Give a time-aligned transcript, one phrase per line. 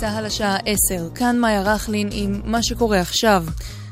[0.00, 3.44] צה"ל השעה 10, כאן מאיה רכלין עם מה שקורה עכשיו.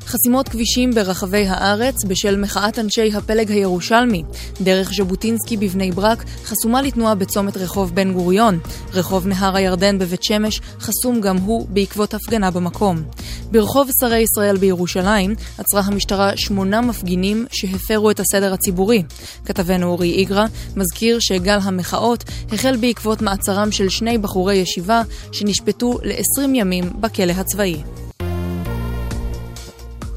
[0.07, 4.23] חסימות כבישים ברחבי הארץ בשל מחאת אנשי הפלג הירושלמי.
[4.61, 8.59] דרך ז'בוטינסקי בבני ברק חסומה לתנועה בצומת רחוב בן גוריון.
[8.93, 13.03] רחוב נהר הירדן בבית שמש חסום גם הוא בעקבות הפגנה במקום.
[13.51, 19.03] ברחוב שרי ישראל בירושלים עצרה המשטרה שמונה מפגינים שהפרו את הסדר הציבורי.
[19.45, 25.03] כתבנו אורי איגרא מזכיר שגל המחאות החל בעקבות מעצרם של שני בחורי ישיבה
[25.33, 28.04] שנשפטו ל-20 ימים בכלא הצבאי.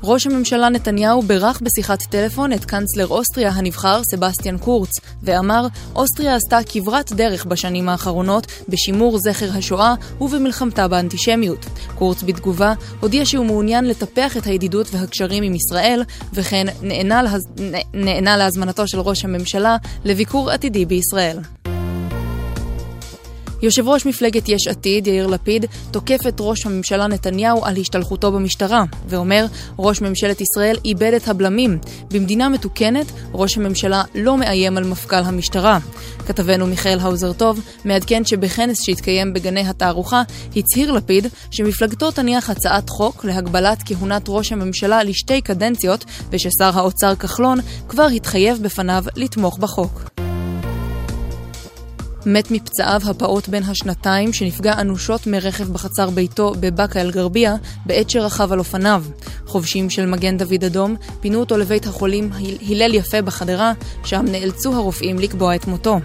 [0.08, 4.90] ראש הממשלה נתניהו בירך בשיחת טלפון את קנצלר אוסטריה הנבחר סבסטיאן קורץ,
[5.24, 11.66] ואמר, אוסטריה עשתה כברת דרך בשנים האחרונות בשימור זכר השואה ובמלחמתה באנטישמיות.
[11.96, 17.42] קורץ בתגובה הודיע שהוא מעוניין לטפח את הידידות והקשרים עם ישראל, וכן נענה, להז...
[17.94, 21.38] נענה להזמנתו של ראש הממשלה לביקור עתידי בישראל.
[23.62, 28.84] יושב ראש מפלגת יש עתיד, יאיר לפיד, תוקף את ראש הממשלה נתניהו על השתלחותו במשטרה,
[29.08, 29.46] ואומר,
[29.80, 31.78] ראש ממשלת ישראל איבד את הבלמים.
[32.12, 35.80] במדינה מתוקנת, ראש הממשלה לא מאיים על מפכ"ל המשטרה.
[36.28, 40.22] כתבנו מיכאל האוזר טוב מעדכן שבכנס שהתקיים בגני התערוכה,
[40.56, 47.60] הצהיר לפיד שמפלגתו תניח הצעת חוק להגבלת כהונת ראש הממשלה לשתי קדנציות, וששר האוצר כחלון
[47.88, 50.27] כבר התחייב בפניו לתמוך בחוק.
[52.30, 58.60] מת מפצעיו הפעוט בן השנתיים שנפגע אנושות מרכב בחצר ביתו בבאקה אל-גרבייה בעת שרכב על
[58.60, 59.04] אופניו.
[59.46, 62.30] חובשים של מגן דוד אדום פינו אותו לבית החולים
[62.70, 66.00] הלל יפה בחדרה, שם נאלצו הרופאים לקבוע את מותו.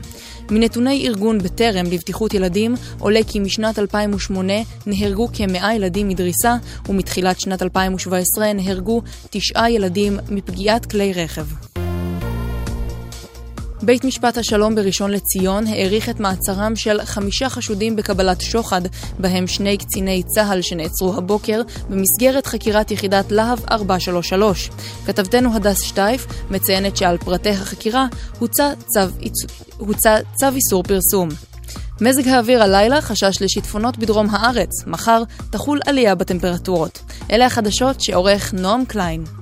[0.51, 4.53] מנתוני ארגון בטרם לבטיחות ילדים עולה כי משנת 2008
[4.87, 6.57] נהרגו כמאה ילדים מדריסה
[6.89, 11.72] ומתחילת שנת 2017 נהרגו תשעה ילדים מפגיעת כלי רכב.
[13.85, 18.81] בית משפט השלום בראשון לציון האריך את מעצרם של חמישה חשודים בקבלת שוחד,
[19.19, 24.71] בהם שני קציני צה"ל שנעצרו הבוקר במסגרת חקירת יחידת להב 433.
[25.07, 28.07] כתבתנו הדס שטייף מציינת שעל פרטי החקירה
[28.39, 29.01] הוצא צו,
[29.79, 31.29] הוצא צו איסור פרסום.
[32.01, 36.99] מזג האוויר הלילה חשש לשיטפונות בדרום הארץ, מחר תחול עלייה בטמפרטורות.
[37.31, 39.42] אלה החדשות שעורך נועם קליין.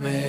[0.00, 0.23] leave me.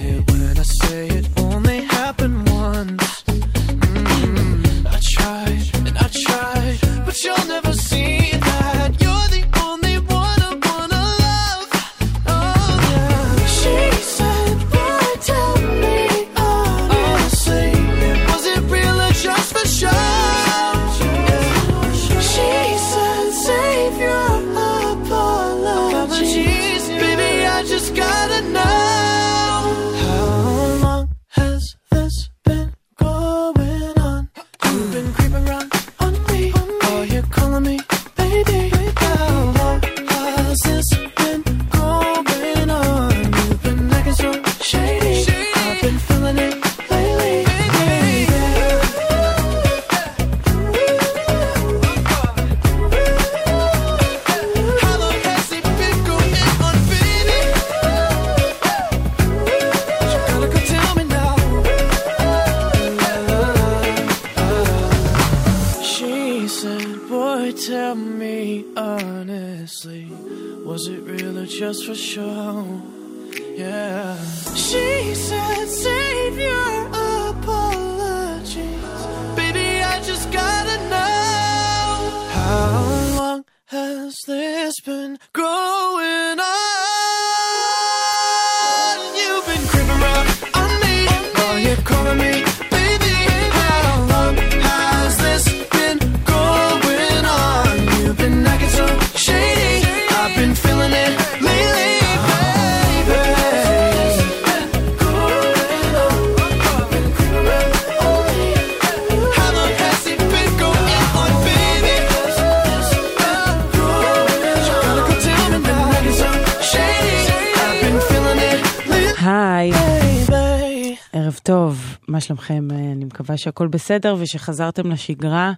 [123.36, 125.54] מקווה שהכל בסדר ושחזרתם לשגרה.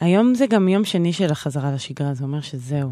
[0.00, 2.90] היום זה גם יום שני של החזרה לשגרה, זה אומר שזהו.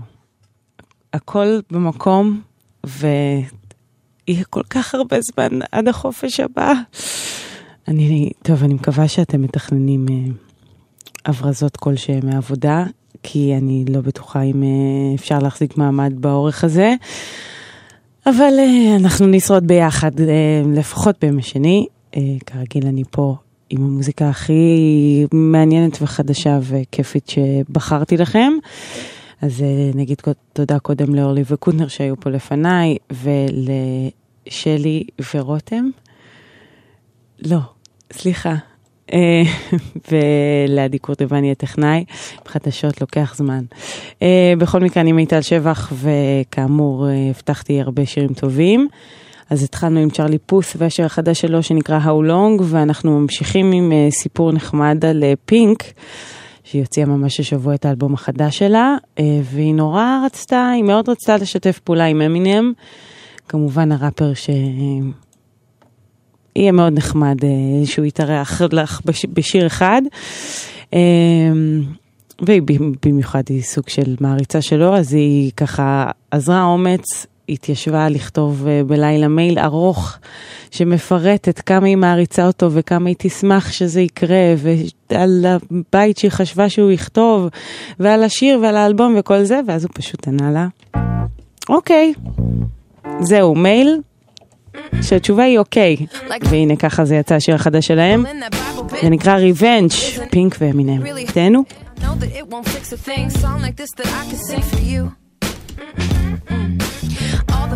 [1.12, 2.40] הכל במקום,
[2.84, 6.72] ויהיה כל כך הרבה זמן עד החופש הבא.
[7.88, 10.14] אני, טוב, אני מקווה שאתם מתכננים אה,
[11.26, 12.84] הברזות כלשהן מהעבודה,
[13.22, 16.94] כי אני לא בטוחה אם אה, אפשר להחזיק מעמד באורך הזה.
[18.26, 20.22] אבל uh, אנחנו נשרוד ביחד, uh,
[20.74, 21.86] לפחות ביום השני.
[22.12, 23.36] Uh, כרגיל אני פה
[23.70, 28.52] עם המוזיקה הכי מעניינת וחדשה וכיפית שבחרתי לכם.
[29.42, 30.20] אז uh, נגיד
[30.52, 35.84] תודה קודם לאורלי וקוטנר שהיו פה לפניי, ולשלי ורותם.
[37.42, 37.58] לא,
[38.12, 38.54] סליחה.
[39.12, 39.42] אה,
[40.10, 42.04] ולעדי קורטבני הטכנאי,
[42.46, 43.64] חדשות לוקח זמן.
[44.22, 48.88] אה, בכל מקרה, אני מיטל שבח, וכאמור, אה, הבטחתי הרבה שירים טובים.
[49.50, 54.52] אז התחלנו עם צ'רלי פוס והשיר החדש שלו שנקרא How Long, ואנחנו ממשיכים עם סיפור
[54.52, 55.82] נחמד על פינק,
[56.64, 58.96] שהיא הוציאה ממש השבוע את האלבום החדש שלה,
[59.42, 62.72] והיא נורא רצתה, היא מאוד רצתה לשתף פעולה עם אמינם,
[63.48, 64.50] כמובן הראפר ש...
[66.56, 69.00] יהיה מאוד נחמד אה, שהוא יתארח לך
[69.32, 70.02] בשיר אחד.
[70.94, 71.00] אה,
[72.42, 72.62] והיא
[73.06, 79.28] במיוחד היא סוג של מעריצה שלו, אז היא ככה עזרה אומץ, התיישבה לכתוב אה, בלילה
[79.28, 80.18] מייל ארוך
[80.70, 84.54] שמפרט את כמה היא מעריצה אותו וכמה היא תשמח שזה יקרה,
[85.10, 87.48] ועל הבית שהיא חשבה שהוא יכתוב,
[88.00, 90.66] ועל השיר ועל האלבום וכל זה, ואז הוא פשוט ענה לה,
[91.68, 92.12] אוקיי,
[93.20, 94.00] זהו, מייל,
[95.02, 95.96] שהתשובה היא אוקיי.
[96.50, 98.24] והנה ככה זה יצא השיר החדש שלהם.
[99.02, 99.90] זה נקרא Revenge,
[100.30, 101.02] Pink ואמינם.
[101.32, 101.64] תהנו.
[102.00, 102.44] All the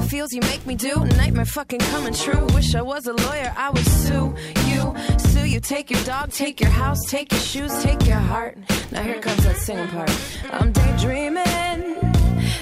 [0.08, 2.46] feels you make me do, nightmare fucking coming true.
[2.55, 4.34] Wish I was a lawyer, I would sue
[4.66, 5.60] you, sue you.
[5.60, 8.56] Take your dog, take your house, take your shoes, take your heart.
[8.90, 10.10] Now here comes that singing part.
[10.50, 11.44] I'm daydreaming,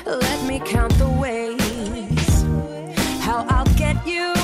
[0.06, 2.42] let me count the ways
[3.20, 4.35] how I'll get you.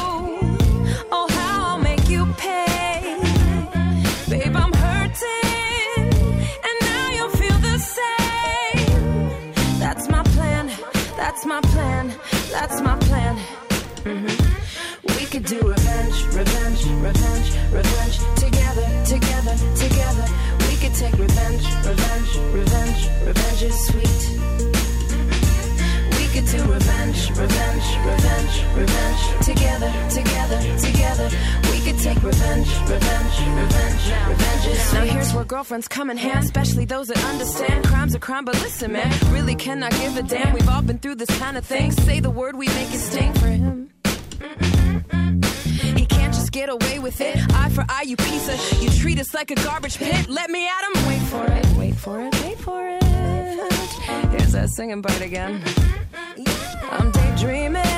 [15.52, 18.16] Do revenge, revenge, revenge, revenge.
[18.36, 20.26] Together, together, together.
[20.64, 24.22] We could take revenge, revenge, revenge, revenge is sweet
[26.16, 29.20] We could do revenge, revenge, revenge, revenge.
[29.44, 31.28] Together, together, together.
[31.70, 34.66] We could take revenge, revenge, revenge, revenge.
[34.66, 34.98] Is sweet.
[34.98, 38.46] now here's where girlfriends come in hand, especially those that understand crime's a crime.
[38.46, 40.54] But listen, man, really cannot give a damn.
[40.54, 41.90] We've all been through this kind of thing.
[41.90, 43.81] Say the word, we make it sting for him.
[45.96, 47.36] He can't just get away with it.
[47.54, 48.82] Eye for eye, you piece of.
[48.82, 50.28] You treat us like a garbage pit.
[50.28, 51.06] Let me at him.
[51.08, 51.66] Wait for it.
[51.76, 52.34] Wait for it.
[52.42, 53.02] Wait for it.
[54.30, 55.62] Here's that singing part again.
[56.90, 57.91] I'm daydreaming.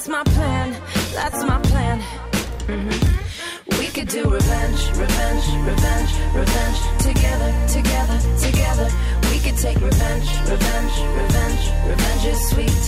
[0.00, 0.76] That's my plan.
[1.12, 2.00] That's my plan.
[2.64, 3.78] Mm-hmm.
[3.78, 6.78] We could do revenge, revenge, revenge, revenge.
[7.04, 8.88] Together, together, together.
[9.28, 11.62] We could take revenge, revenge, revenge.
[11.84, 12.82] Revenge is sweet.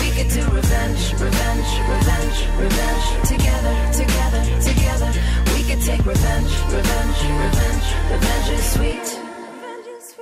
[0.00, 3.04] We could do revenge, revenge, revenge, revenge.
[3.28, 5.10] Together, together, together.
[5.52, 7.86] We could take revenge, revenge, revenge.
[8.08, 9.19] Revenge is sweet.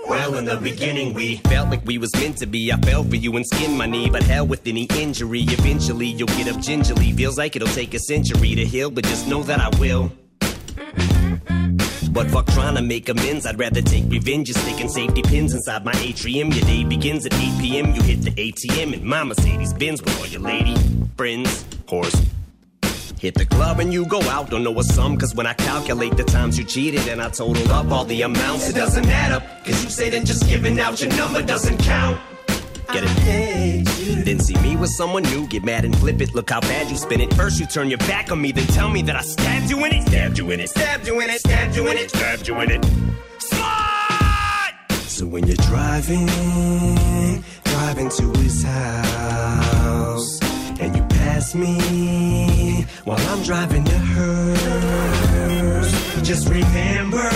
[0.09, 2.73] Well, in the beginning, we felt like we was meant to be.
[2.73, 5.43] I fell for you and skinned my knee, but hell with any injury.
[5.43, 7.13] Eventually, you'll get up gingerly.
[7.13, 10.11] Feels like it'll take a century to heal, but just know that I will.
[12.11, 14.49] But fuck trying to make amends, I'd rather take revenge.
[14.49, 16.51] You're sticking safety pins inside my atrium.
[16.53, 17.95] Your day begins at 8 p.m.
[17.95, 20.75] You hit the ATM in my Mercedes Benz with all your lady
[21.19, 22.15] friends, horse.
[23.21, 26.17] Hit the club and you go out, don't know a sum, cause when I calculate
[26.17, 29.43] the times you cheated and I total up all the amounts, it doesn't add up.
[29.65, 32.21] Cause you say then just giving out your number doesn't count.
[32.93, 34.25] Get it?
[34.25, 36.33] Then see me with someone new, get mad and flip it.
[36.35, 37.35] Look how bad you spin it.
[37.35, 39.93] First you turn your back on me, then tell me that I stabbed you in
[39.93, 40.07] it.
[40.07, 40.71] Stabbed you in it.
[40.71, 41.41] Stabbed you in it.
[41.41, 42.11] Stabbed you in it.
[42.11, 42.87] Stabbed you in it.
[43.39, 44.75] Slide!
[44.91, 46.27] So when you're driving,
[47.65, 50.39] driving to his house,
[50.81, 55.93] and you pass me while I'm driving to hers,
[56.23, 57.29] just remember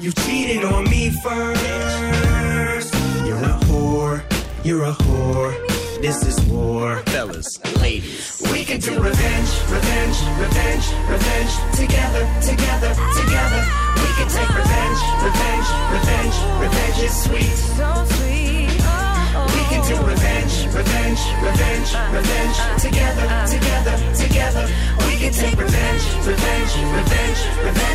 [0.00, 2.94] you cheated on me first.
[3.26, 4.22] You're a whore,
[4.64, 5.52] you're a whore.
[6.00, 8.42] This is war, fellas, ladies.
[8.52, 11.52] We can do revenge, revenge, revenge, revenge.
[11.74, 13.62] Together, together, together.
[14.02, 17.56] We can take revenge, revenge, revenge, revenge is sweet.
[18.20, 18.35] We
[21.94, 22.82] revenge, revenge.
[22.82, 24.66] Together, together, together.
[25.06, 27.85] We can take revenge, revenge, revenge, revenge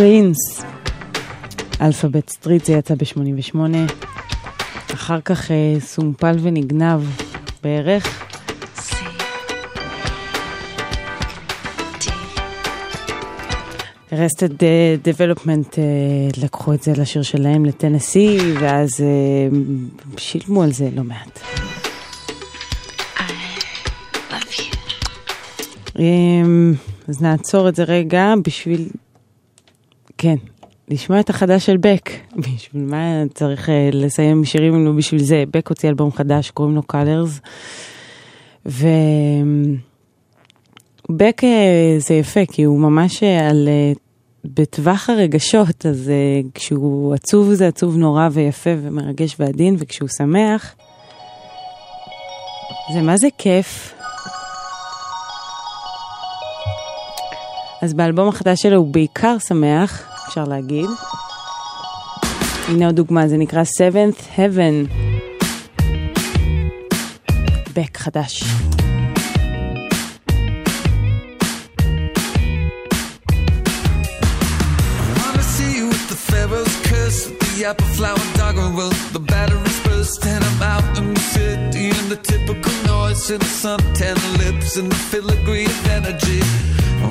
[0.00, 0.64] פרינס.
[1.80, 3.56] Alphabet Street זה יצא ב-88.
[4.94, 7.00] אחר כך אה, סומפל ונגנב
[7.62, 8.24] בערך.
[14.12, 14.48] Arrested
[15.02, 15.78] Development
[16.42, 19.00] לקחו את זה לשיר שלהם ל Tennessee, ואז אה,
[20.16, 21.40] שילמו על זה לא מעט.
[25.88, 26.00] Um,
[27.08, 28.88] אז נעצור את זה רגע בשביל,
[30.22, 30.36] כן,
[30.88, 32.10] לשמוע את החדש של בק.
[32.36, 35.44] בשביל מה צריך uh, לסיים שירים אם לא בשביל זה?
[35.50, 37.48] בק הוציא אלבום חדש, קוראים לו Colors.
[38.66, 38.88] ו...
[41.10, 41.42] בק
[41.98, 43.68] זה יפה, כי הוא ממש על,
[44.44, 46.12] בטווח הרגשות, אז
[46.54, 50.74] כשהוא עצוב זה עצוב נורא ויפה ומרגש ועדין, וכשהוא שמח,
[52.94, 53.94] זה מה זה כיף.
[57.82, 60.90] אז באלבום החדש שלו הוא בעיקר שמח, אפשר להגיד.
[62.68, 64.92] הנה עוד דוגמה, זה נקרא Seventh Heaven.
[67.74, 68.44] בק חדש.
[77.60, 79.79] the apple flower dogger will the batteries
[80.18, 84.90] and I'm out in the city and the typical noise and the suntan lips and
[84.90, 86.40] the filigree of energy.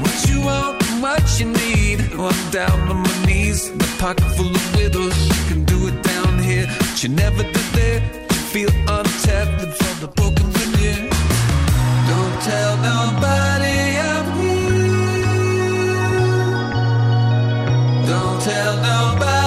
[0.04, 2.00] What you want what you need.
[2.12, 5.16] I'm down on my knees the pocket full of widows.
[5.28, 9.96] You can do it down here but you never did there you feel untethered from
[10.04, 11.10] the broken veneer.
[12.12, 13.78] Don't tell nobody
[14.12, 15.40] I'm here.
[18.12, 19.39] Don't tell nobody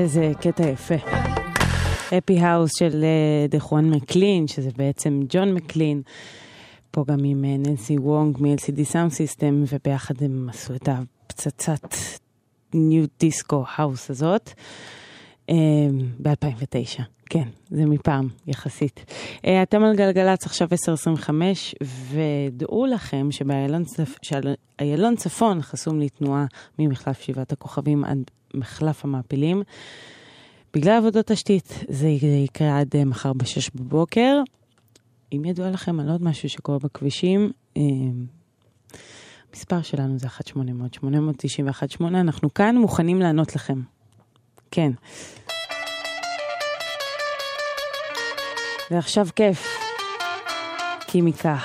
[0.00, 0.94] איזה קטע יפה.
[2.12, 6.02] Happy House של אה, The Juan MacLean, שזה בעצם John MacLean,
[6.90, 11.94] פה גם עם אה, Nancy Whang מ- LCD Soundsystem, וביחד הם עשו את הפצצת
[12.74, 14.50] nu disco house הזאת.
[16.22, 19.04] ב-2009, כן, זה מפעם יחסית.
[19.44, 20.68] אה, אתם על גלגלצ עכשיו
[21.22, 21.30] 10.25,
[22.10, 26.44] ודעו לכם שבאיילון צפון חסום לתנועה
[26.78, 29.62] ממחלף שבעת הכוכבים עד מחלף המעפילים.
[30.74, 32.08] בגלל עבודות תשתית זה
[32.44, 34.36] יקרה עד אה, מחר ב-6 בבוקר.
[35.32, 37.82] אם ידוע לכם על עוד משהו שקורה בכבישים, אה,
[39.50, 43.80] המספר שלנו זה 1-800-891-8, אנחנו כאן מוכנים לענות לכם.
[44.70, 44.92] כן.
[48.90, 49.66] ועכשיו כיף.
[51.06, 51.56] קימיקה.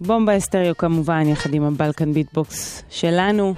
[0.00, 3.54] בומבה אסטריו כמובן, יחד עם הבלקן ביטבוקס שלנו.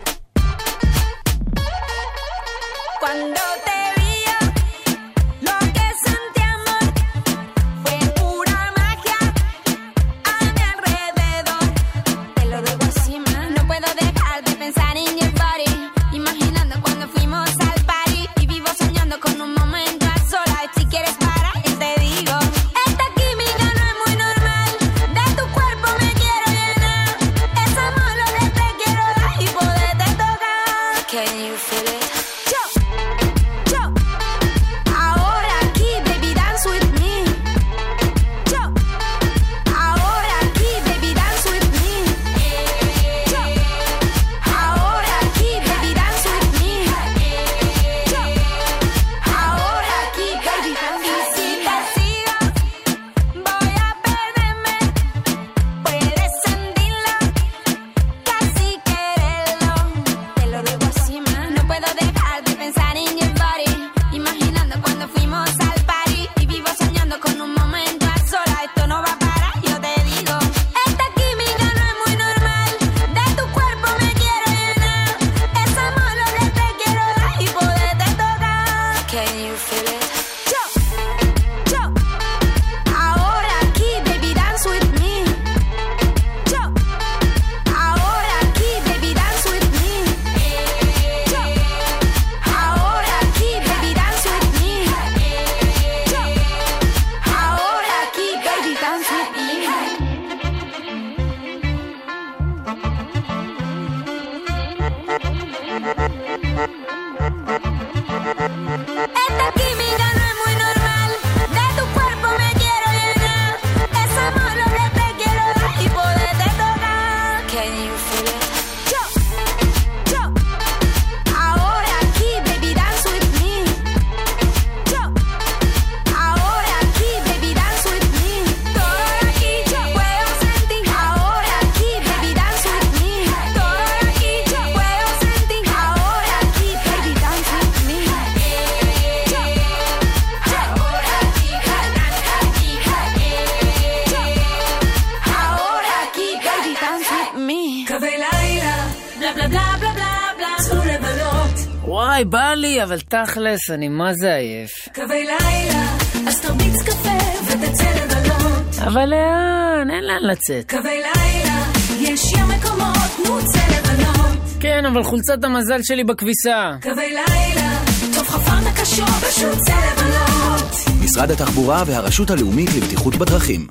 [152.89, 154.71] אבל תכלס, אני מה זה עייף.
[154.95, 155.97] קווי לילה,
[156.29, 158.79] אז תרביץ קפה ותצא לבלות.
[158.87, 159.91] אבל לאן?
[159.91, 160.71] אין לאן לצאת.
[160.71, 161.63] קווי לילה,
[162.01, 164.39] יש ים מקומות, נו צא לבלות.
[164.61, 166.73] כן, אבל חולצת המזל שלי בכביסה.
[166.83, 167.79] קווי לילה,
[168.15, 170.71] טוב חפרת קשור, פשוט צא לבלות.
[171.05, 173.67] משרד התחבורה והרשות הלאומית לבטיחות בדרכים.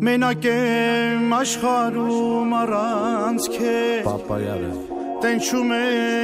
[0.00, 4.00] מנקם אשחר ומרנסקי.
[4.04, 4.85] פאפה יאללה.
[5.25, 5.83] Պապայարը Տենչում է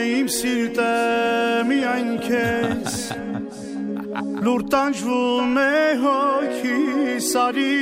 [0.10, 0.86] իմ սիրտը
[1.70, 2.96] միայն քեզ
[4.46, 5.66] Լուր տանջվում է
[6.02, 7.76] հոգիս արի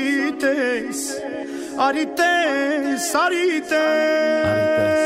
[0.44, 1.02] տես
[1.86, 5.02] Արի տես, արի տես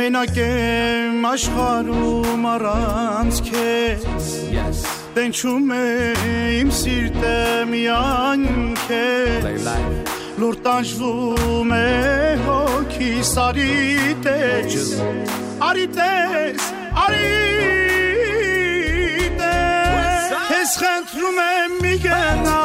[0.00, 4.84] Մենակ եմ աշխարհում առանց քեզ
[5.16, 5.84] Տենչում է
[6.60, 7.36] իմ սիրտը
[7.72, 8.48] միայն
[8.86, 9.68] քեզ
[10.38, 11.86] Լուր տանջվում է
[12.44, 12.61] հոգիս
[13.03, 14.91] քիս արիտես
[15.67, 16.67] արիտես
[17.03, 17.51] արիտես
[20.53, 22.61] ես խնդրում եմ մի գնա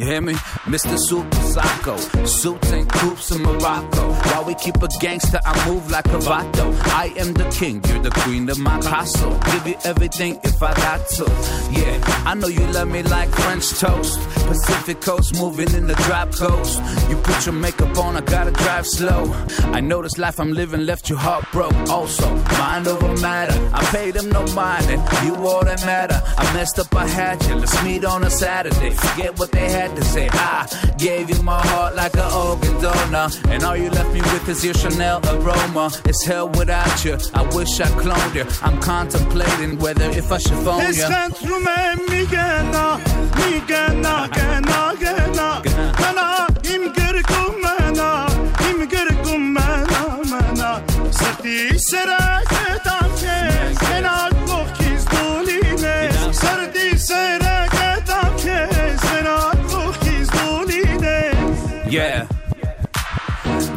[0.00, 0.32] You hear me?
[0.64, 0.98] Mr.
[0.98, 1.98] Super Psycho.
[2.24, 4.12] Suits and coops in Morocco.
[4.30, 6.74] While we keep a gangster, I move like a vato.
[6.86, 9.38] I am the king, you're the queen of my castle.
[9.52, 11.24] Give you everything if I got to.
[11.70, 14.18] Yeah, I know you love me like French toast.
[14.46, 16.80] Pacific coast, moving in the drop coast.
[17.10, 19.30] You put your makeup on, I gotta drive slow.
[19.64, 21.90] I know this life I'm living left you heartbroken.
[21.90, 22.26] Also,
[22.58, 23.70] mind over matter.
[23.74, 26.22] I paid them no mind, and you all that matter.
[26.38, 27.56] I messed up, I had you.
[27.56, 28.92] Let's meet on a Saturday.
[28.92, 30.27] Forget what they had to say.
[30.31, 34.47] I gave you my heart like an organ donor, and all you left me with
[34.49, 35.91] is your Chanel aroma.
[36.05, 37.17] It's hell without you.
[37.33, 38.45] I wish I cloned you.
[38.61, 41.07] I'm contemplating whether if I should phone حس you.
[41.07, 42.97] خنترومه میگه نه
[43.37, 45.51] میگه نه گه نه گه نه
[45.99, 48.25] منا ایم گرگم منا
[48.59, 52.48] ایم گرگم منا منا سردی سرکتم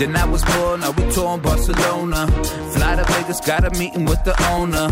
[0.04, 2.28] Then I was born, now we tour in Barcelona.
[2.74, 4.88] Fly to Vegas, got a meeting with the owner.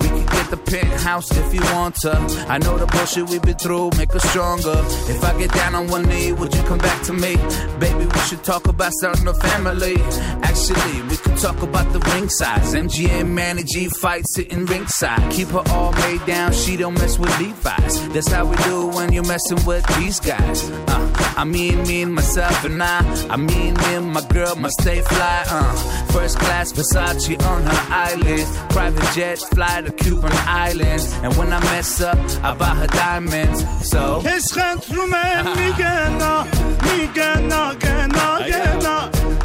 [0.00, 2.16] We can get the penthouse if you want to.
[2.48, 4.74] I know the bullshit we've been through, make us stronger.
[5.08, 7.36] If I get down on one knee, would you come back to me?
[7.78, 9.98] Baby, we should talk about starting a family.
[10.42, 12.74] Actually, we could talk about the ring size.
[12.74, 15.30] MGM, Manny G fight sitting ringside.
[15.30, 18.08] Keep her all made down, she don't mess with Levi's.
[18.08, 20.68] That's how we do when you're messing with these guys.
[20.88, 22.98] Uh, I mean, me and myself and I.
[23.28, 25.43] I mean, me and my girl must stay fly.
[25.47, 25.75] Uh,
[26.13, 28.49] first class Versace on her eyelids.
[28.69, 31.11] Private jet fly to Cuban islands.
[31.23, 33.59] And when I mess up, I buy her diamonds.
[33.89, 34.21] So.
[34.21, 36.45] حس خنترومه میگه نه
[36.83, 38.97] میگه نه گه نه گه نه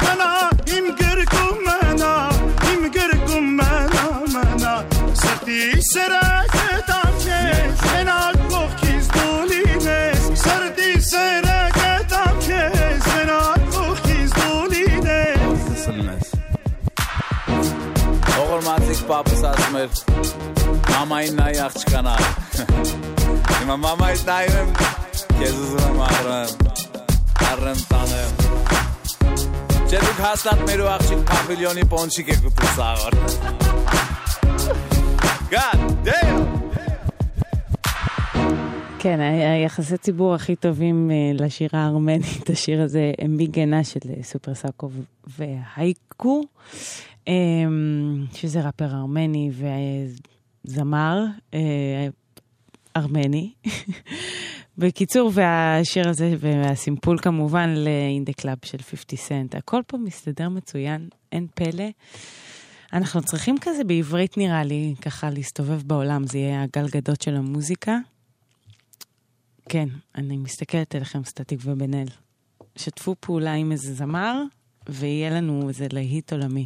[0.03, 2.29] منا ایم گرگم منا
[2.67, 6.20] ایم گرگم منا منا سردی سرکتم
[19.11, 19.89] պապս ասում էր
[20.87, 22.13] մամային նայ աղջկանա
[23.57, 24.69] Հիմա մամայից նայում եմ
[25.39, 26.51] քեզ ուզում եմ առեմ
[27.51, 28.31] առեմ տանեմ
[29.87, 33.13] Չէ դուք հաստատ մեր ու աղջիկ պավիլյոնի պոնչիկ եք ուտում սաղոր
[35.51, 36.45] God damn
[38.99, 41.15] כן, ה- היחסי ציבור הכי טובים אה,
[41.45, 44.93] לשירה הארמנית, השיר הזה, הם ביגנה של אה, סופר סאקוב
[45.37, 46.45] והייקו, אה,
[48.34, 49.50] שזה ראפר ארמני
[50.64, 52.08] וזמר אה,
[52.96, 53.52] ארמני.
[54.78, 57.74] בקיצור, והשיר הזה והסימפול כמובן
[58.26, 59.54] the Club של 50 סנט.
[59.54, 61.84] הכל פה מסתדר מצוין, אין פלא.
[62.92, 67.98] אנחנו צריכים כזה בעברית נראה לי, ככה להסתובב בעולם, זה יהיה הגלגדות של המוזיקה.
[69.68, 72.06] כן, אני מסתכלת עליכם, סטטיק ובן אל.
[72.76, 74.42] שתפו פעולה עם איזה זמר,
[74.88, 76.64] ויהיה לנו איזה להיט עולמי.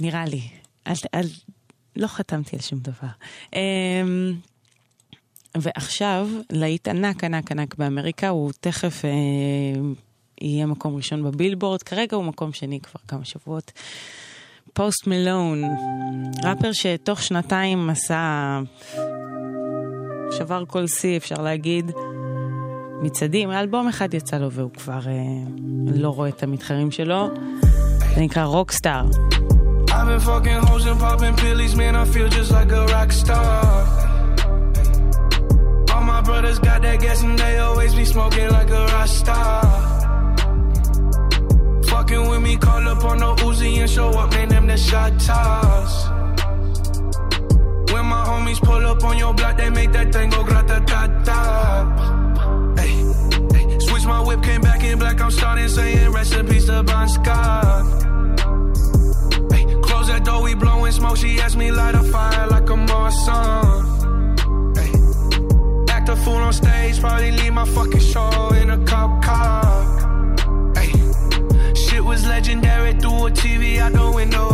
[0.00, 0.42] נראה לי.
[0.86, 1.26] אל, אל,
[1.96, 3.08] לא חתמתי על שום דבר.
[3.52, 4.34] אמ,
[5.56, 9.10] ועכשיו, להיט ענק ענק ענק באמריקה, הוא תכף אה,
[10.40, 13.72] יהיה מקום ראשון בבילבורד, כרגע הוא מקום שני כבר כמה שבועות.
[14.72, 15.62] פוסט מלון,
[16.44, 18.60] ראפר שתוך שנתיים עשה
[20.38, 21.90] שבר כל שיא, אפשר להגיד.
[23.02, 25.12] מצעדים, אלבום אחד יצא לו והוא כבר אה,
[25.94, 27.28] לא רואה את המתחרים שלו.
[28.14, 29.04] זה נקרא רוקסטאר.
[29.96, 31.94] I've been fucking hoes and popping pillies, man.
[31.94, 33.64] I feel just like a rock star.
[35.92, 39.62] All my brothers got that gas and they always be smoking like a rock star.
[41.90, 44.48] Fucking with me, call up on the Uzi and show up, man.
[44.48, 45.92] Them the shot toss.
[47.92, 50.30] When my homies pull up on your block, they make that thing
[56.74, 57.84] to Bon Scott.
[59.52, 61.16] Hey, close that door, we blowing smoke.
[61.16, 63.64] She asked me light a fire like a Marsan.
[64.78, 64.92] Hey,
[65.94, 69.62] act a fool on stage, probably leave my fucking show in a cop car.
[70.76, 70.92] Hey,
[71.74, 74.53] shit was legendary through a TV out the window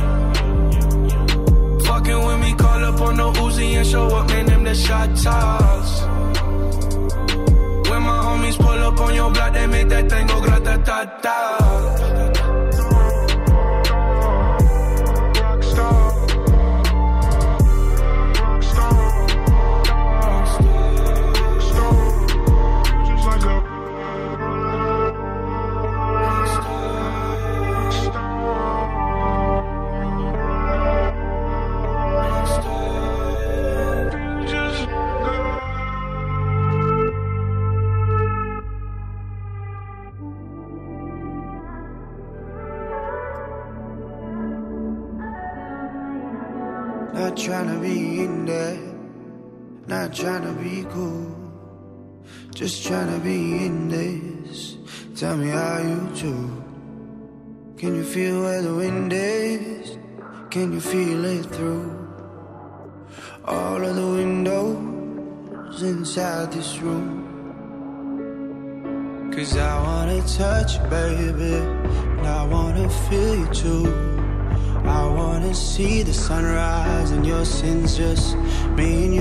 [2.11, 4.45] Fucking with me, call up on the Uzi and show up, man.
[4.45, 6.01] Them the shot toss.
[7.89, 11.05] When my homies pull up on your block, they make that thing go grata ta
[11.21, 12.20] ta.
[50.13, 51.35] Trying to be cool.
[52.53, 54.77] Just trying to be in this.
[55.15, 56.63] Tell me how you do.
[57.77, 59.97] Can you feel where the wind is?
[60.49, 61.97] Can you feel it through
[63.45, 67.19] all of the windows inside this room?
[69.33, 71.55] Cause I wanna touch you, baby,
[72.17, 73.87] and I wanna feel you too.
[74.83, 78.35] I wanna see the sunrise and your sins just
[78.75, 79.20] me and you.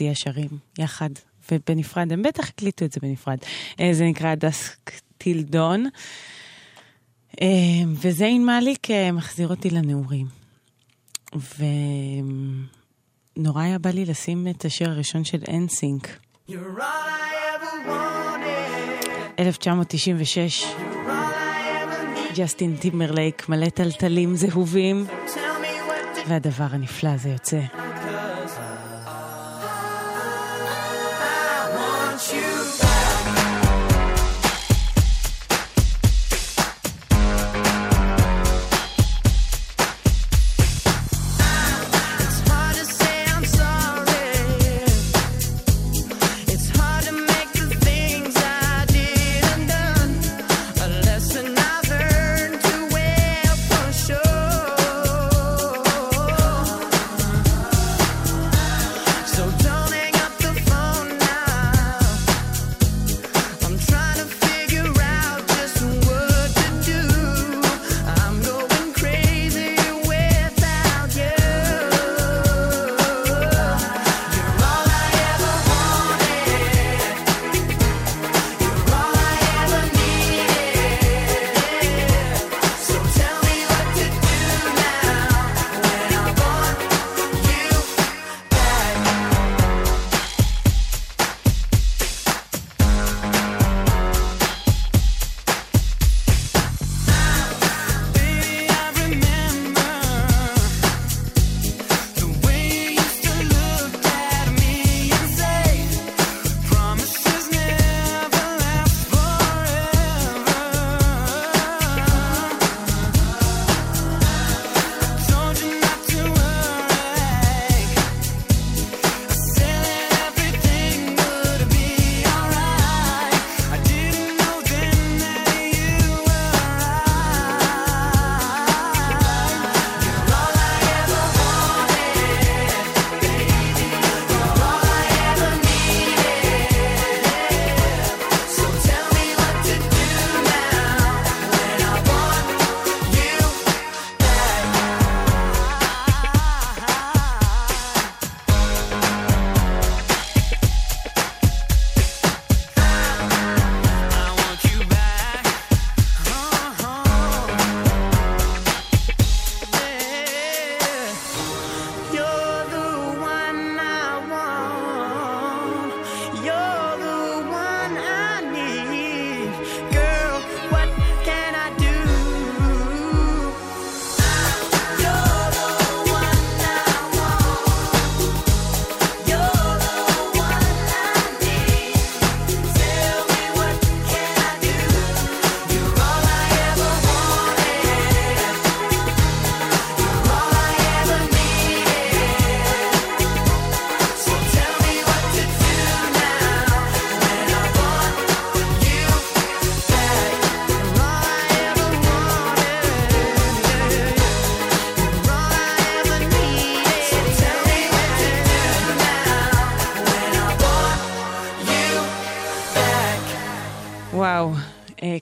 [0.00, 0.48] וסיה שרים
[0.78, 1.10] יחד
[1.52, 3.38] ובנפרד, הם בטח הקליטו את זה בנפרד.
[3.80, 5.86] אה, זה נקרא Dusk Till Dawn.
[7.40, 7.46] אה,
[7.86, 10.26] וזיין מאליק אה, מחזיר אותי לנעורים.
[13.36, 16.18] ונורא היה בא לי לשים את השיר הראשון של NSYNC.
[19.38, 20.64] 1996.
[22.36, 25.06] ג'סטין טימברלייק, מלא טלטלים זהובים,
[26.28, 27.60] והדבר הנפלא הזה יוצא.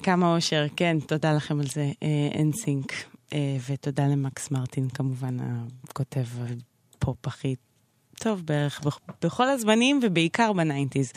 [0.09, 1.91] כמה אושר, כן, תודה לכם על זה,
[2.41, 2.93] NSYNC,
[3.33, 5.37] אה, ותודה למקס מרטין, כמובן,
[5.89, 6.25] הכותב
[6.97, 7.55] הפופ הכי
[8.19, 11.13] טוב בערך בכ- בכל הזמנים, ובעיקר ב nineties.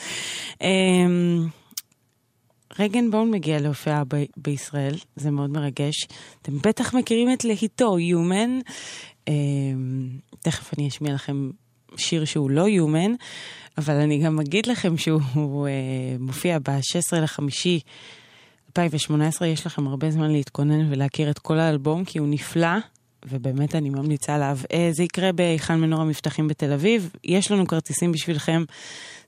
[0.61, 0.67] אה,
[2.79, 5.95] Rag'n'Bone מגיע להופיע ב- בישראל, זה מאוד מרגש.
[6.41, 7.97] אתם בטח מכירים את להיטו.
[9.27, 9.33] אה,
[10.39, 11.49] תכף אני אשמיע לכם
[11.97, 13.11] שיר שהוא לא Human,
[13.77, 15.71] אבל אני גם אגיד לכם שהוא אה,
[16.19, 17.79] מופיע ב-16 לחמישי
[18.77, 22.77] 2018, יש לכם הרבה זמן להתכונן ולהכיר את כל האלבום, כי הוא נפלא,
[23.25, 24.57] ובאמת אני ממליצה עליו.
[24.73, 28.63] אה, זה יקרה בהיכל מנור המבטחים בתל אביב, יש לנו כרטיסים בשבילכם.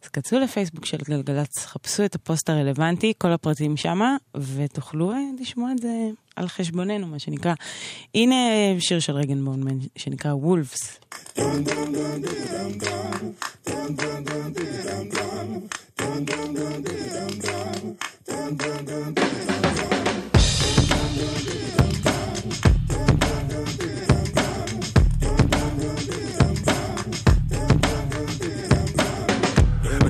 [0.03, 5.71] אז כנסו לפייסבוק של גלגלצ, חפשו את הפוסט הרלוונטי, כל הפרטים שמה, ותוכלו אה, לשמוע
[5.71, 7.53] את זה על חשבוננו, מה שנקרא.
[8.15, 10.99] הנה אה, שיר של רגן בונמן, שנקרא וולפס.
[18.33, 18.37] I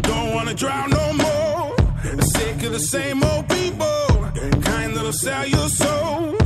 [0.02, 1.76] don't wanna drown no more.
[2.22, 6.38] Sick of the same old people, kind that'll sell your soul.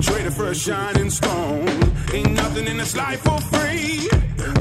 [0.00, 1.68] Trade it for a shining stone.
[2.12, 4.08] Ain't nothing in this life for free.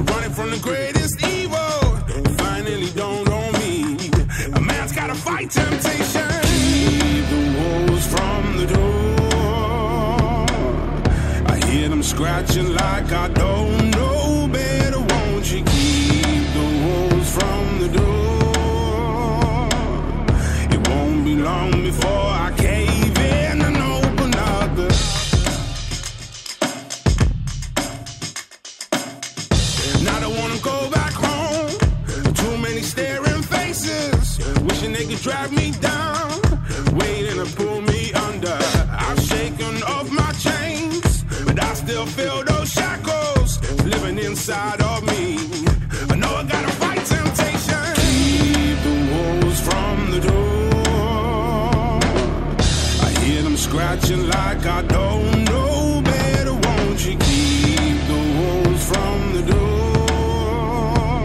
[0.09, 1.99] Running from the greatest evil.
[2.37, 4.09] Finally dawned on me.
[4.55, 6.32] A man's gotta fight temptation.
[12.23, 14.99] Scratching like I don't know better.
[14.99, 19.67] Won't you keep the wolves from the door?
[20.73, 24.89] It won't be long before I cave in and open up the.
[30.05, 31.77] Now I don't wanna go back home.
[32.41, 36.39] Too many staring faces, wishing they could drag me down,
[36.93, 38.57] waiting to pull me under.
[39.07, 40.22] I've shaken off my
[41.53, 45.37] but I still feel those shackles living inside of me.
[46.09, 47.93] I know I gotta fight temptation.
[48.01, 51.99] Keep the wolves from the door.
[53.05, 56.53] I hear them scratching like I don't know better.
[56.53, 61.21] Won't you keep the wolves from the door?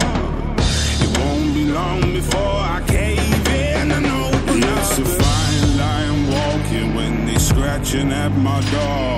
[1.03, 4.79] It won't be long before I cave in and open up.
[4.79, 9.08] It's a fine line walking when they scratching at my door.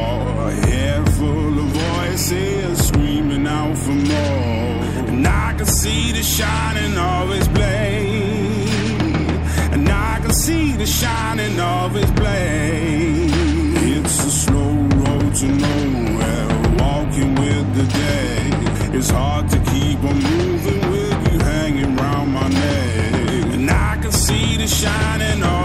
[2.32, 5.10] Screaming out for more.
[5.10, 8.70] And I can see the shining of his blade.
[9.74, 13.32] And I can see the shining of his blade.
[13.96, 14.74] It's a slow
[15.04, 16.48] road to nowhere,
[16.80, 18.50] walking with the day.
[18.98, 23.54] It's hard to keep on moving with you hanging round my neck.
[23.56, 25.61] And I can see the shining of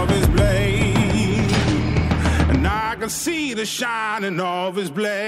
[3.57, 5.27] the shining of his blade.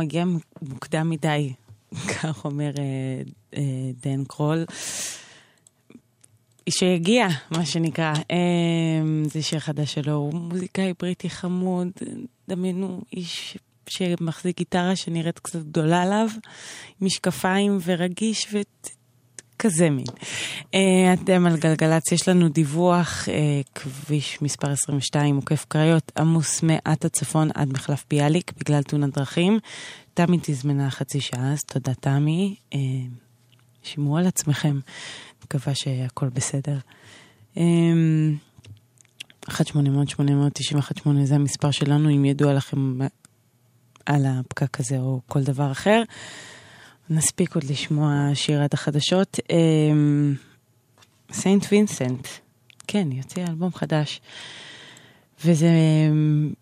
[0.00, 0.24] מגיע
[0.62, 1.52] מוקדם מדי,
[2.12, 3.22] כך אומר אה,
[3.56, 4.64] אה, דן קרול.
[6.68, 8.12] שיגיע, מה שנקרא.
[8.30, 11.88] אה, זה שיר חדש שלו, הוא מוזיקאי בריטי חמוד,
[12.48, 16.28] דמיינו איש שמחזיק גיטרה שנראית קצת גדולה עליו,
[17.00, 18.89] משקפיים ורגיש, ואת
[19.60, 20.04] כזה מין.
[20.74, 27.04] אה, אתם על גלגלצ, יש לנו דיווח, אה, כביש מספר 22 עוקף קריות, עמוס מעט
[27.04, 29.58] הצפון עד מחלף ביאליק בגלל תאונת דרכים.
[30.14, 32.54] תמי תזמנה חצי שעה, אז תודה תמי.
[32.74, 32.78] אה,
[33.82, 34.80] שמרו על עצמכם,
[35.44, 36.78] מקווה שהכל בסדר.
[37.54, 37.58] 1-800-891-8
[41.24, 42.98] זה המספר שלנו, אם ידוע לכם
[44.06, 46.02] על הפקק הזה או כל דבר אחר.
[47.10, 49.38] נספיק עוד לשמוע שירת החדשות.
[49.50, 50.34] אמ,
[51.32, 52.28] סיינט וינסנט,
[52.86, 54.20] כן, יוצא אלבום חדש.
[55.44, 55.68] וזה...
[56.10, 56.52] אמ,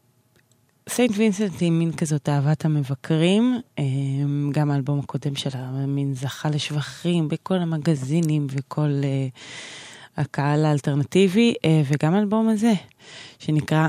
[0.88, 7.28] סיינט וינסנט היא מין כזאת אהבת המבקרים, אמ, גם האלבום הקודם שלה מין זכה לשבחים
[7.28, 9.28] בכל המגזינים וכל אה,
[10.16, 12.72] הקהל האלטרנטיבי, אה, וגם האלבום הזה,
[13.38, 13.88] שנקרא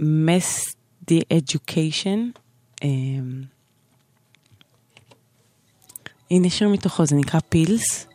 [0.00, 0.74] Mess
[1.10, 2.38] the Education.
[6.30, 8.06] הנה שיר מתוכו, זה נקרא פילס.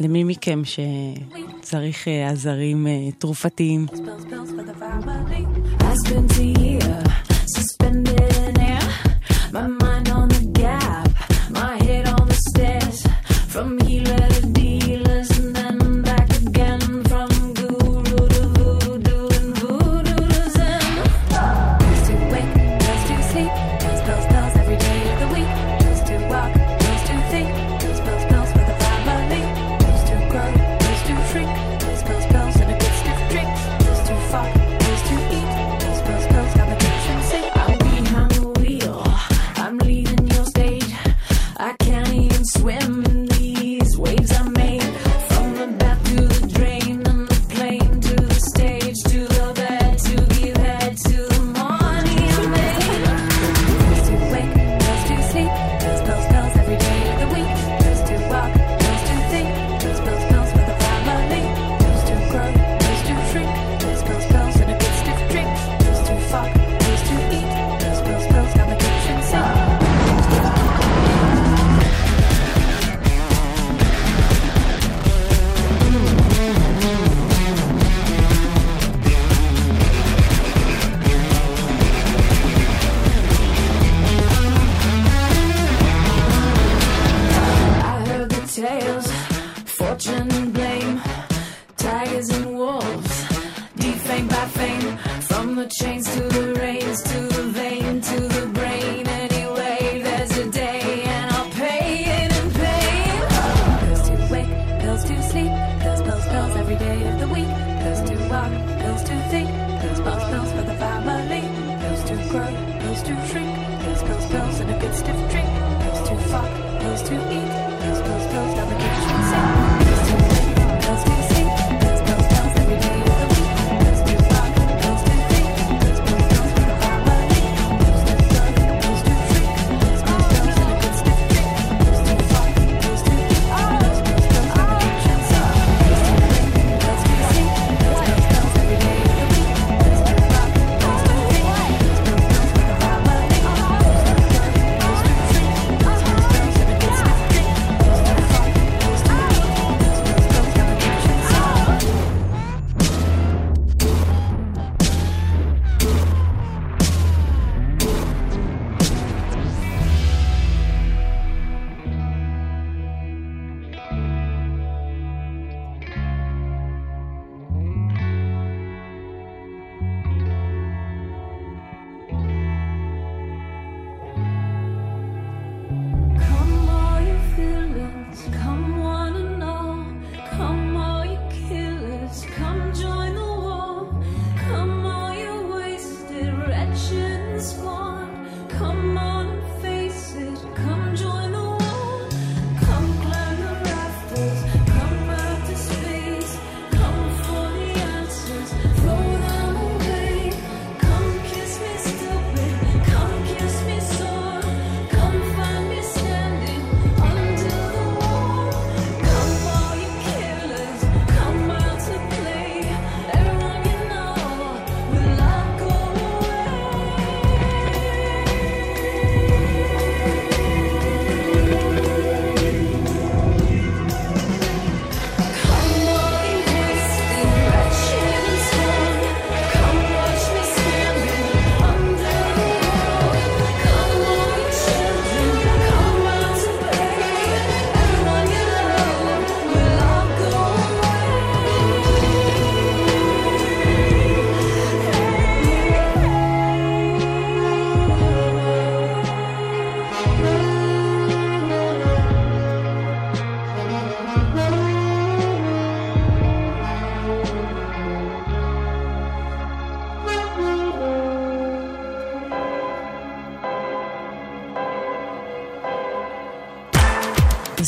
[0.00, 3.86] למי מכם שצריך אה, עזרים אה, תרופתיים?
[9.52, 9.97] My mind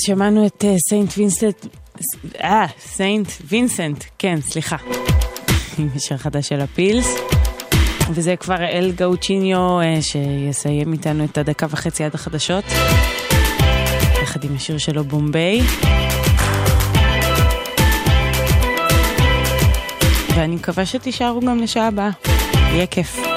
[0.06, 1.12] שמענו את אה, St.
[1.16, 1.66] Vincent,
[2.42, 3.28] אה, St.
[3.44, 4.76] Vincent, כן, סליחה.
[5.78, 7.14] עם השיר החדש שלה Pills.
[8.10, 12.64] וזה כבר El Guincho אה, שיסיים איתנו את הדקה וחצי עד החדשות.
[14.22, 15.60] יחד עם השיר שלו בומביי.
[20.36, 22.10] ואני מקווה שתישארו גם לשעה הבאה.
[22.54, 23.29] יהיה כיף.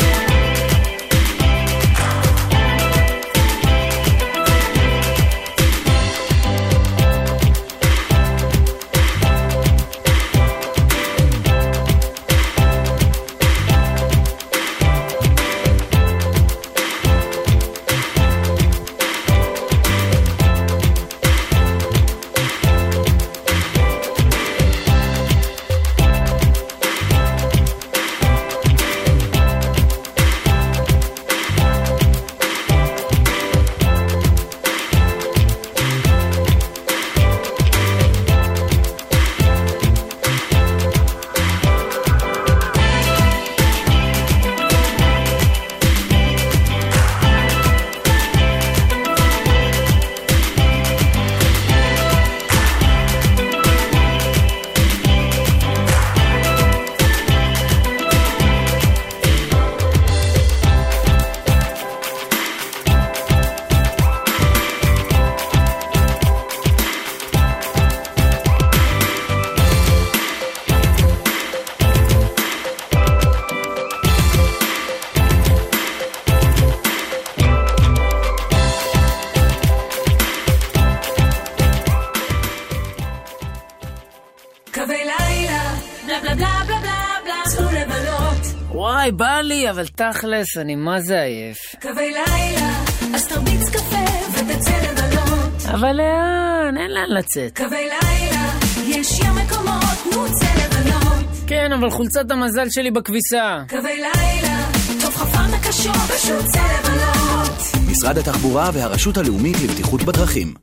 [89.43, 91.57] לי, אבל תכלס, אני מה זה עייף.
[91.81, 92.83] קווי לילה,
[93.15, 95.65] אז תרביץ קפה ותצא לבלות.
[95.73, 96.77] אבל לאן?
[96.77, 97.57] אין לאן לצאת.
[97.57, 98.49] קווי לילה,
[98.87, 101.25] יש ים מקומות, נו צא לבלות.
[101.47, 103.63] כן, אבל חולצת המזל שלי בכביסה.
[103.69, 104.65] קווי לילה,
[105.01, 107.87] טוב חפרת קשור, פשוט צא לבלות.
[107.91, 110.62] משרד התחבורה והרשות הלאומית לבטיחות בדרכים.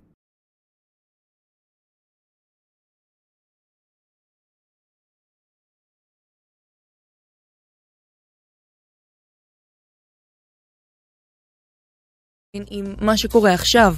[12.71, 13.95] עם מה שקורה עכשיו.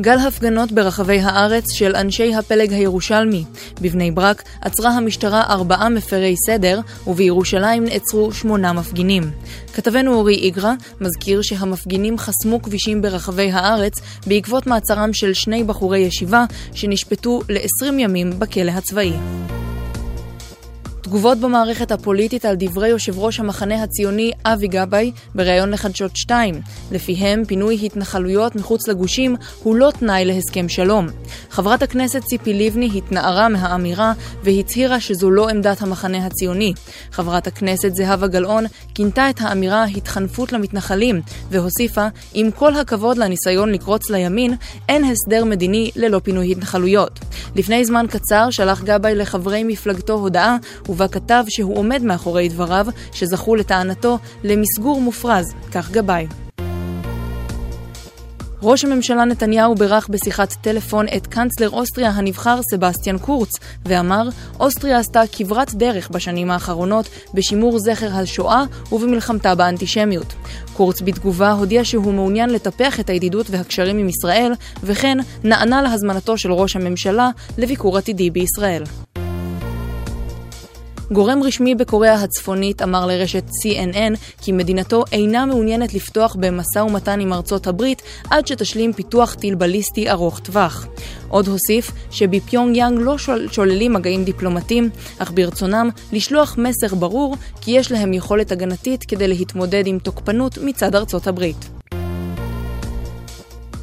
[0.00, 3.44] גל הפגנות ברחבי הארץ של אנשי הפלג הירושלמי.
[3.80, 9.22] בבני ברק עצרה המשטרה ארבעה מפרי סדר, ובירושלים נעצרו שמונה מפגינים.
[9.74, 16.44] כתבנו אורי איגרא מזכיר שהמפגינים חסמו כבישים ברחבי הארץ בעקבות מעצרם של שני בחורי ישיבה
[16.74, 19.12] שנשפטו ל-20 ימים בכלא הצבאי.
[21.06, 26.60] תגובות במערכת הפוליטית על דברי יושב ראש המחנה הציוני אבי גבאי בריאיון לחדשות 2,
[26.92, 31.06] לפיהם פינוי התנחלויות מחוץ לגושים הוא לא תנאי להסכם שלום.
[31.50, 36.72] חברת הכנסת ציפי לבני התנערה מהאמירה והצהירה שזו לא עמדת המחנה הציוני.
[37.12, 44.10] חברת הכנסת זהבה גלאון כינתה את האמירה התחנפות למתנחלים, והוסיפה, עם כל הכבוד לניסיון לקרוץ
[44.10, 44.54] לימין,
[44.88, 47.20] אין הסדר מדיני ללא פינוי התנחלויות.
[47.56, 50.56] לפני זמן קצר שלח גבאי לחברי מפלגתו הודעה
[50.96, 56.26] ובה כתב שהוא עומד מאחורי דבריו, שזכו לטענתו למסגור מופרז, כך גבאי.
[58.62, 63.50] ראש הממשלה נתניהו בירך בשיחת טלפון את קנצלר אוסטריה הנבחר סבסטיאן קורץ,
[63.86, 64.28] ואמר,
[64.60, 70.34] אוסטריה עשתה כברת דרך בשנים האחרונות בשימור זכר השואה ובמלחמתה באנטישמיות.
[70.72, 76.52] קורץ בתגובה הודיע שהוא מעוניין לטפח את הידידות והקשרים עם ישראל, וכן נענה להזמנתו של
[76.52, 78.82] ראש הממשלה לביקור עתידי בישראל.
[81.12, 87.32] גורם רשמי בקוריאה הצפונית אמר לרשת CNN כי מדינתו אינה מעוניינת לפתוח במשא ומתן עם
[87.32, 90.86] ארצות הברית עד שתשלים פיתוח טיל בליסטי ארוך טווח.
[91.28, 97.70] עוד הוסיף שבפיונג יאנג לא שול, שוללים מגעים דיפלומטיים, אך ברצונם לשלוח מסר ברור כי
[97.70, 101.75] יש להם יכולת הגנתית כדי להתמודד עם תוקפנות מצד ארצות הברית.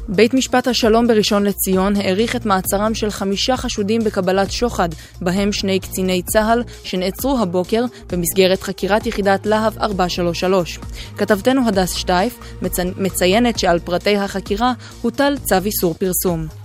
[0.08, 4.88] בית משפט השלום בראשון לציון האריך את מעצרם של חמישה חשודים בקבלת שוחד,
[5.20, 10.78] בהם שני קציני צה"ל שנעצרו הבוקר במסגרת חקירת יחידת להב 433.
[11.16, 12.38] כתבתנו הדס שטייף
[12.96, 16.63] מציינת שעל פרטי החקירה הוטל צו איסור פרסום.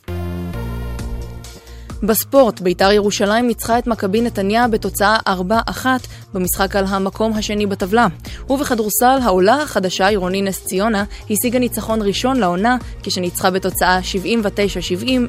[2.04, 5.86] בספורט, בית"ר ירושלים ניצחה את מכבי נתניה בתוצאה 4-1
[6.34, 8.08] במשחק על המקום השני בטבלה.
[8.50, 14.00] ובכדורסל, העולה החדשה עירוני נס ציונה השיגה ניצחון ראשון לעונה כשניצחה בתוצאה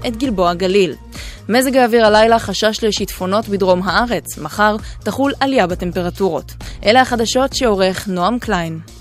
[0.02, 0.94] 79-70 את גלבוע גליל.
[1.48, 6.52] מזג האוויר הלילה חשש לשיטפונות בדרום הארץ, מחר תחול עלייה בטמפרטורות.
[6.84, 8.99] אלה החדשות שעורך נועם קליין.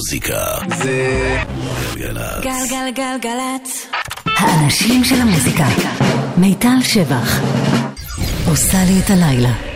[0.00, 1.38] המוזיקה זה
[1.94, 2.44] גלגלצ.
[2.44, 3.86] גלגלגלגלצ.
[4.26, 5.64] האנשים של המוזיקה.
[6.36, 7.40] מיטל שבח.
[8.48, 9.70] עושה לי את הלילה.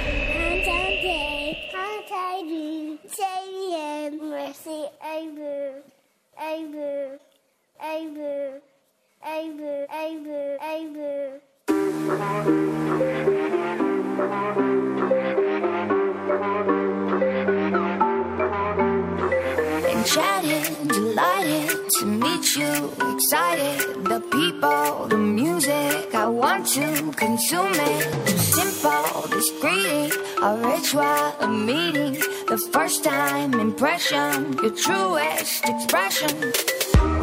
[20.05, 24.05] Enchanted, delighted to meet you, excited.
[24.05, 28.29] The people, the music, I want to consume it.
[28.39, 32.21] Simple, this greeting, a ritual, a meeting.
[32.49, 36.53] The first time impression, your truest expression.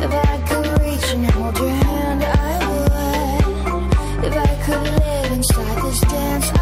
[0.02, 4.26] If I could reach and hold your hand, I would.
[4.26, 6.61] If I could live inside this dance,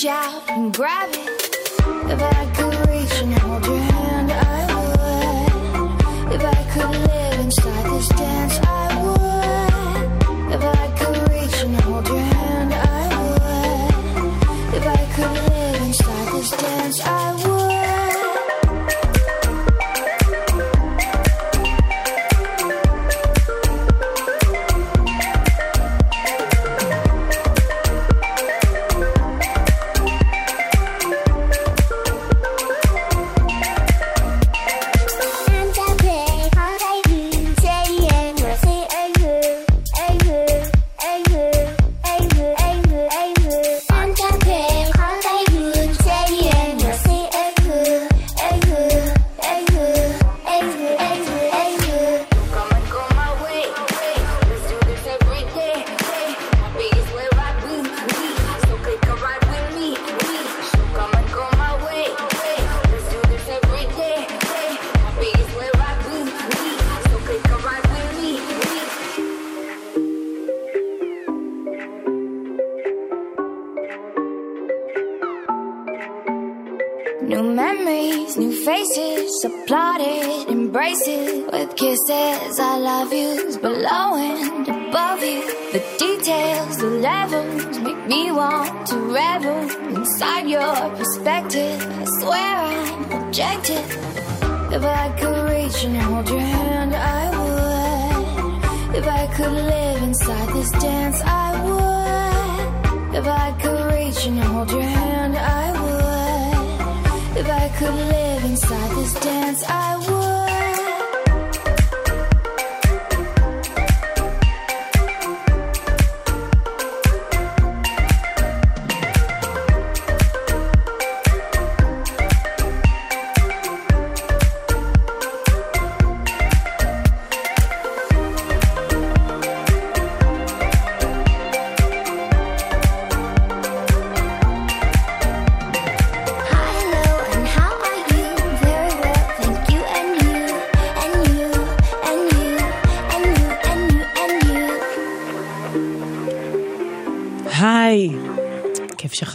[0.00, 1.29] reach out and grab it.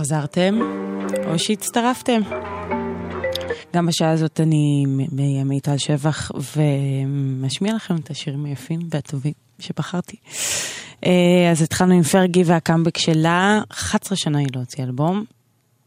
[0.06, 0.60] שחזרתם,
[1.28, 2.22] או שהצטרפתם.
[3.76, 4.86] גם בשעה הזאת אני
[5.45, 10.18] מיטל שבח ומשמיע לכם את השירים היפים והטובים שבחרתי.
[11.06, 15.24] אה, אז התחלנו עם פרגי והקאמבק שלה, 11 שנה היא לא הוציאה אלבום,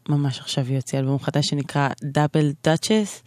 [0.09, 3.23] ממש עכשיו היא הוציאה אלבום חדש שנקרא דאבל דאצ'ס,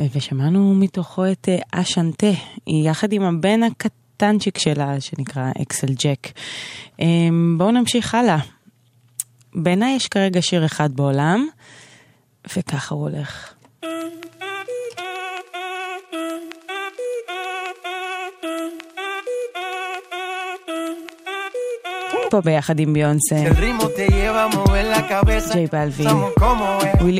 [0.00, 2.26] ושמענו מתוכו את אה, אשנטה,
[2.66, 6.28] היא יחד עם הבן הקטנצ'יק שלה שנקרא אקסל ג'ק.
[7.00, 7.06] אה,
[7.58, 8.38] בואו נמשיך הלאה.
[9.54, 11.46] בעיניי יש כרגע שיר אחד בעולם,
[12.56, 13.54] וככה הוא הולך.
[22.32, 23.36] פה ביחד עם ביונסה.
[25.52, 26.08] ג'יי בלווין.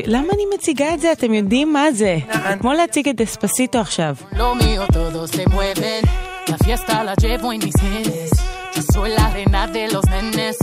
[0.05, 1.11] למה אני מציגה את זה?
[1.11, 2.17] אתם יודעים מה זה.
[2.33, 4.15] זה כמו להציג את דספסיטו עכשיו.
[8.75, 10.57] Yo soy la reina de los nenes.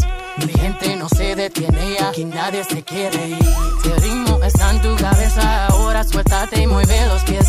[0.47, 3.39] Mi gente no se detiene y aquí nadie se quiere ir.
[3.83, 7.47] Si el ritmo está en tu cabeza, ahora suéltate y mueve los pies.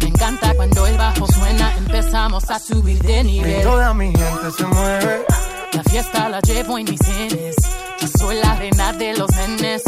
[0.00, 3.62] Me encanta cuando el bajo suena, empezamos a subir de Y nivel.
[3.62, 5.24] toda mi gente se mueve.
[5.72, 7.56] La fiesta la llevo en mis genes.
[8.00, 9.82] Yo soy la reina de los nenes.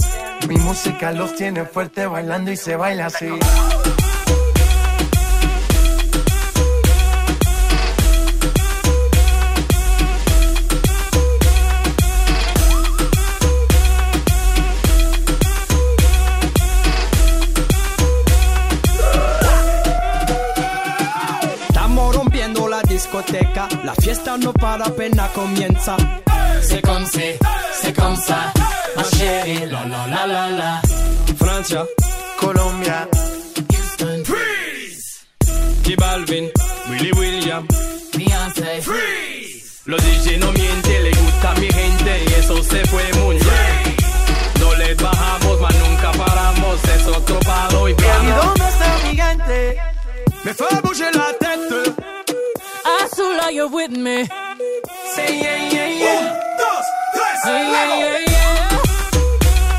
[0.49, 3.27] Mi música los tiene fuerte bailando y se baila así.
[23.27, 25.97] Discoteca, la fiesta no para apenas comienza.
[26.63, 27.39] C'est comme c'est,
[27.81, 28.53] c'est comme ça.
[28.97, 30.83] Ma chérie, la la la la la.
[31.39, 31.85] Francia,
[32.39, 33.09] Colombia,
[33.71, 35.25] Houston, Freeze.
[35.85, 36.51] J Balvin,
[36.91, 37.67] Willy William,
[38.17, 38.83] Beyoncé,
[39.87, 43.97] Los DJ no mienten, le gusta a mi gente y eso se fue muy bien.
[44.61, 48.45] No les bajamos, mas nunca paramos, es otro palo y ¿Y vamos.
[48.47, 49.77] dónde está mi gente?
[50.45, 52.02] Me fue bouger la tête.
[53.59, 54.25] Are with me?
[55.15, 56.57] Say yeah, yeah, yeah.
[56.59, 59.73] dos, tres, Yeah, yeah, yeah, yeah.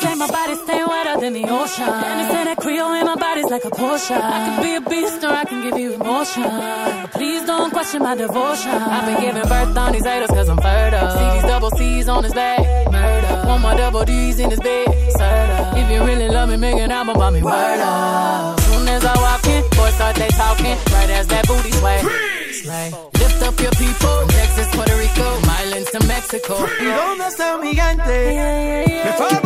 [0.00, 1.84] Say my body stay wetter than the ocean.
[1.84, 4.16] And they say that Creole in my body's like a Porsche.
[4.16, 6.42] I can be a beast or I can give you emotion.
[6.44, 8.70] But please don't question my devotion.
[8.72, 11.10] I've been giving birth on these haters cause I'm fertile.
[11.10, 12.89] See these double C's on his back.
[13.50, 14.86] Want my double D's in his bed.
[15.74, 17.42] If you really love me, make an album about me.
[17.42, 18.60] Word up.
[18.60, 20.76] Soon as I walk in, boys start they talking.
[20.94, 21.98] Right as that booty sway.
[22.52, 22.92] Slay.
[23.18, 24.16] Lift up your people.
[24.28, 25.26] Texas, Puerto Rico,
[25.62, 26.54] Islands to Mexico.
[26.80, 29.02] ¿Y dónde está mi gente?
[29.04, 29.39] Me fue bouger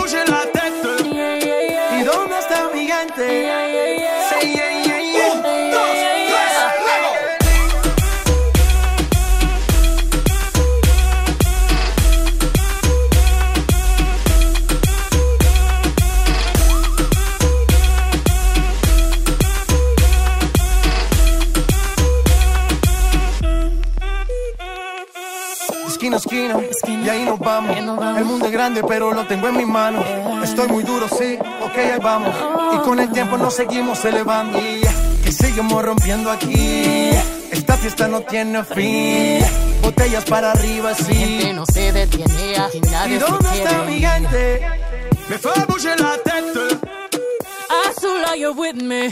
[26.04, 26.16] Esquina
[26.56, 27.74] a esquina, y ahí nos vamos.
[27.78, 30.04] El mundo es grande, pero lo tengo en mis manos.
[30.42, 32.34] Estoy muy duro, sí, ok, ahí vamos.
[32.74, 34.58] Y con el tiempo nos seguimos elevando.
[34.60, 37.10] Y seguimos rompiendo aquí.
[37.50, 39.42] Esta fiesta no tiene fin.
[39.80, 41.52] Botellas para arriba, Mi gente sí.
[41.54, 44.68] no se detiene, aquí ¿Y nadie se dónde está quiere mi gente?
[45.30, 46.78] Me fue bouger la tête.
[47.88, 49.10] Azul, are you with me?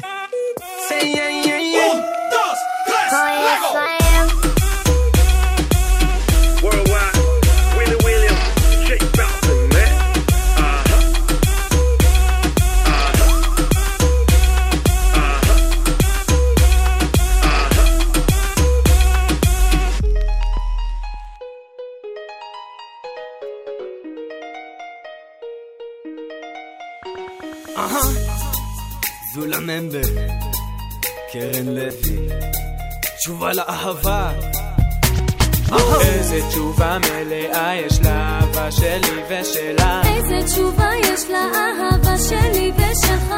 [0.89, 1.93] Say yeah, yeah, yeah.
[1.93, 4.02] Un, dos, tres, luego.
[29.63, 29.99] ממבה,
[31.33, 32.29] קרן לוי,
[33.19, 34.31] תשובה לאהבה.
[36.01, 40.03] איזה תשובה מלאה יש לאהבה שלי ושלה.
[40.05, 43.35] איזה תשובה יש לאהבה שלי ושלך?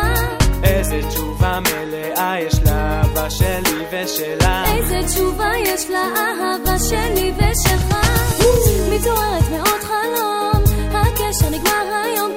[0.63, 4.65] איזה תשובה מלאה יש לאהבה שלי ושלה.
[4.75, 7.97] איזה תשובה יש לאהבה שלי ושלך?
[8.91, 12.33] מתעוררת מאוד חלום, הקשר נגמר היום,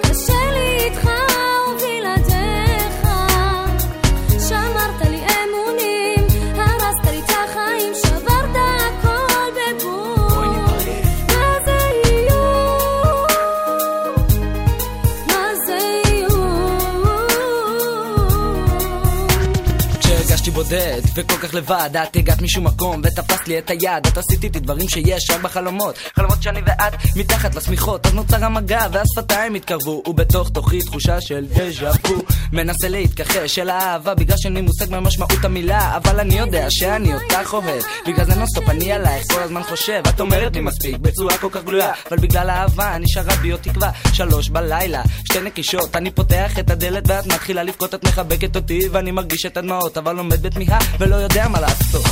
[20.69, 21.06] Dead.
[21.17, 21.89] וכל כך לבד.
[22.03, 24.07] את הגעת משום מקום ותפסת לי את היד.
[24.07, 25.95] את עשית איתי דברים שיש רק בחלומות.
[26.15, 28.05] חלומות שאני ואת מתחת לשמיכות.
[28.05, 32.15] אז נוצר המגע והשפתיים התקרבו ובתוך תוכי תחושה של דז'ה וו.
[32.51, 37.53] מנסה להתכחש אל האהבה בגלל שאין לי מושג במשמעות המילה אבל אני יודע שאני אותך
[37.53, 37.83] אוהב.
[38.07, 40.01] בגלל זה נוסטופ אני עלייך כל הזמן חושב.
[40.09, 43.91] את אומרת לי מספיק בצורה כל כך גלויה אבל בגלל האהבה נשארה בי עוד תקווה.
[44.13, 49.11] שלוש בלילה שתי נקישות אני פותח את הדלת ואת מתחילה לבכות את מחבקת אותי ואני
[49.11, 52.05] מרגיש את הדמעות אבל עומד בתמיהה ולא יודע מה לעשות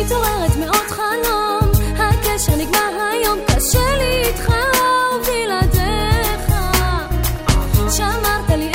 [0.00, 4.52] מתעוררת מעוד חלום, הקשר נגמר היום, קשה לי איתך
[5.14, 6.54] ובלעדיך.
[7.90, 8.69] שמרת לי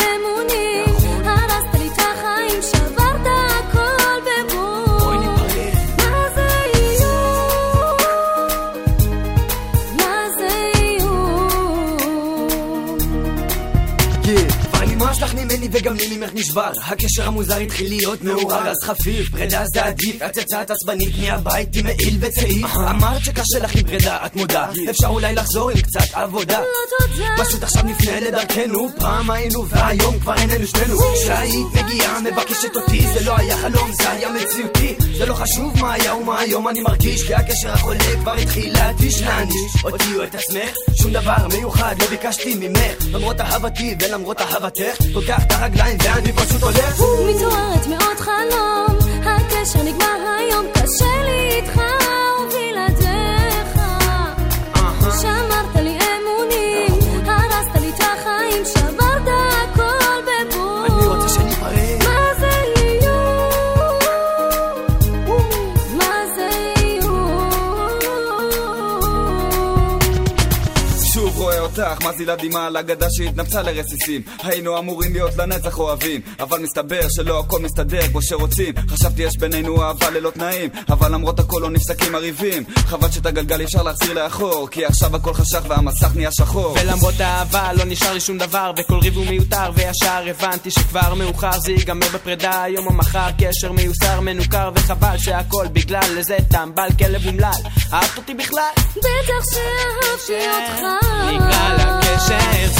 [15.68, 16.72] ממני וגם לי ממך נשבר.
[16.86, 20.22] הקשר המוזר התחיל להיות מעורר אז חפיף פרידה זה עדיף.
[20.22, 22.76] את יצאת עצבנית מהבית עם מעיל וצעיף.
[22.90, 24.68] אמרת שקשה לך עם פרידה את מודה.
[24.90, 26.60] אפשר אולי לחזור עם קצת עבודה.
[27.38, 28.90] פשוט עכשיו נפנה לדרכנו.
[29.00, 30.98] פעם היינו והיום כבר איננו שנינו.
[31.14, 34.96] כשהיית מגיעה מבקשת אותי זה לא היה חלום זה היה מציאותי.
[35.18, 39.22] זה לא חשוב מה היה ומה היום אני מרגיש כי הקשר החולה כבר התחיל להתיש.
[39.22, 40.76] להעניש אותי או את עצמך?
[41.02, 43.06] שום דבר מיוחד לא ביקשתי ממך.
[43.12, 47.02] למרות אהבתי ולמרות אהבתך פותח את הרגליים ואני פשוט הולך.
[47.30, 52.05] מתעוררת מעוד חלום, הקשר נגמר היום, קשה לי איתך
[72.10, 74.22] מזילה דמעה על אגדה שהתנפצה לרסיסים.
[74.44, 78.74] היינו אמורים להיות לנצח אוהבים אבל מסתבר שלא הכל מסתדר כמו שרוצים.
[78.90, 82.64] חשבתי יש בינינו אהבה ללא תנאים אבל למרות הכל לא נפסקים הריבים.
[82.76, 86.78] חבל שאת הגלגל אפשר להחזיר לאחור כי עכשיו הכל חשך והמסך נהיה שחור.
[86.82, 91.60] ולמרות האהבה לא נשאר לי שום דבר וכל ריב הוא מיותר וישר הבנתי שכבר מאוחר
[91.60, 92.64] זה ייגמר בפרידה.
[92.64, 97.52] היום או מחר קשר מיוסר מנוכר וחבל שהכל בגלל איזה טמבל כלב אומלל.
[97.94, 98.72] אהבת אותי בכלל?
[98.98, 101.06] בטח שאהבתי אותך.
[101.34, 101.95] נקרא לקשר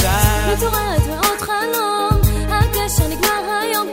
[0.00, 3.88] זר מתעוררת מעוד חלום, הקשר נגמר היום,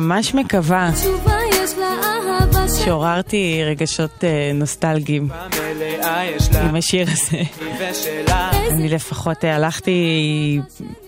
[0.00, 0.90] ממש מקווה.
[2.84, 5.28] שעוררתי רגשות אה, נוסטלגיים.
[6.68, 7.42] עם השיר הזה.
[8.70, 10.60] אני לפחות אה, הלכתי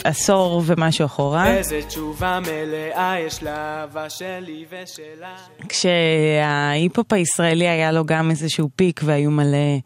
[0.05, 5.37] עשור ומשהו אחורה, איזה תשובה מלאה יש לאהבה שלי ושלה.
[5.69, 9.79] כשההיפ-הופ הישראלי היה לו גם איזשהו פיק והיו מלא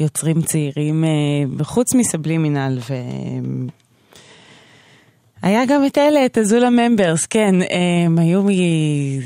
[0.00, 1.10] יוצרים צעירים, אה,
[1.58, 2.94] וחוץ מסבלימינל ו...
[5.42, 7.54] היה גם את אלה, את הזולה ממברס, כן,
[8.04, 8.48] הם היו, מ...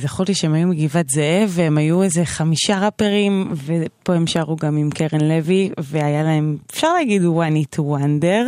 [0.02, 4.76] זכור לי שהם היו מגבעת זאב, והם היו איזה חמישה ראפרים, ופה הם שרו גם
[4.76, 8.46] עם קרן לוי, והיה להם, אפשר להגיד one it wonder,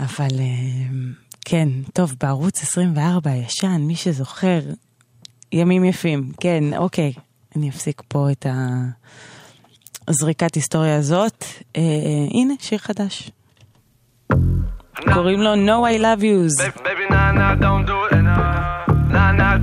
[0.00, 0.96] אבל אה,
[1.44, 4.60] כן, טוב, בערוץ 24 הישן, מי שזוכר,
[5.52, 7.12] ימים יפים, כן, אוקיי,
[7.56, 8.46] אני אפסיק פה את
[10.08, 11.44] הזריקת היסטוריה הזאת.
[11.76, 11.82] אה,
[12.30, 13.30] הנה, שיר חדש.
[15.14, 16.54] קוראים לו No I Love Yous.
[16.84, 19.54] Baby nah nah don't do it nah nah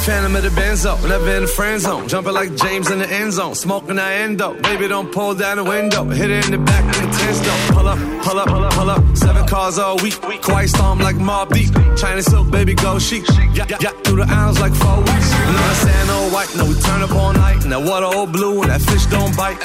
[0.00, 2.08] phantom of the benzo, never in the friend zone.
[2.08, 4.54] Jumping like James in the end zone, smoking that endo.
[4.62, 6.04] Baby, don't pull down the window.
[6.04, 7.74] Hit it in the back, of the intense though.
[7.74, 9.16] Pull up, pull up, pull up, pull up.
[9.16, 10.20] Seven cars all week.
[10.42, 11.70] Quiet storm like Mob Deep.
[11.96, 13.24] China silk, baby, go chic.
[13.28, 15.30] Yeah, yeah, yeah, through the aisles like four weeks.
[15.32, 17.60] You No, I sand All white, Now we turn up all night.
[17.62, 19.58] That water all blue, and that fish don't bite.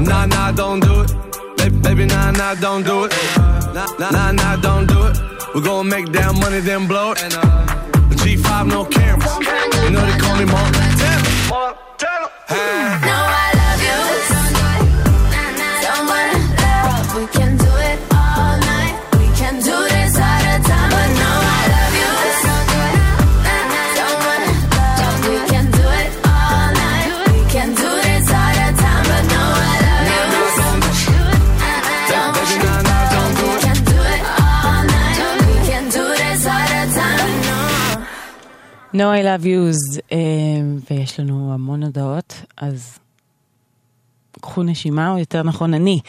[0.00, 1.10] Nah, nah, don't do it.
[1.56, 3.12] Baby, baby, nah, nah, don't do it.
[3.74, 5.16] Nah, nah, nah, don't do it.
[5.54, 7.79] We're gonna make down money, then blow it.
[8.20, 9.38] The G5, no cameras.
[9.82, 11.24] You know they call me Montana.
[11.48, 12.28] Montana.
[13.00, 13.39] No,
[39.00, 39.10] No.
[39.12, 40.18] I love yous, אה,
[40.90, 42.98] ויש לנו המון הודעות, אז
[44.40, 46.00] קחו נשימה, או יותר נכון אני.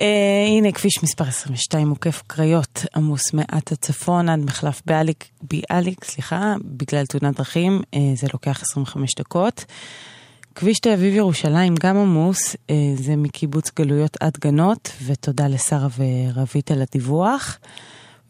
[0.00, 6.54] אה, הנה כביש מספר 22 עוקף קריות, עמוס מעט הצפון עד מחלף ביאליק, ביאליק, סליחה,
[6.64, 9.64] בגלל תאונת דרכים, אה, זה לוקח 25 דקות.
[10.54, 16.70] כביש תל אביב ירושלים גם עמוס, אה, זה מקיבוץ גלויות עד גנות, ותודה לשרה ורבית
[16.70, 17.58] על הדיווח.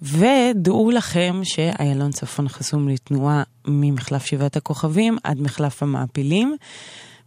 [0.03, 6.57] ודעו לכם שאיילון צפון חסום לתנועה ממחלף שבעת הכוכבים עד מחלף המעפילים.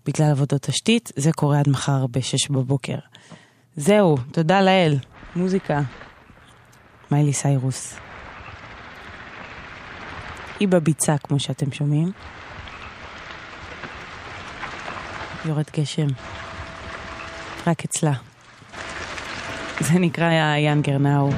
[0.06, 2.98] בגלל עבודות תשתית, זה קורה עד מחר ב-6 בבוקר.
[3.76, 4.98] זהו, תודה לאל.
[5.36, 5.82] מוזיקה.
[7.12, 7.96] מיילי סיירוס.
[10.60, 12.12] היא בביצה, כמו שאתם שומעים.
[15.46, 16.08] יורד גשם.
[17.68, 18.14] רק אצלה.
[19.80, 21.30] זה נקרא יאנגר נאו.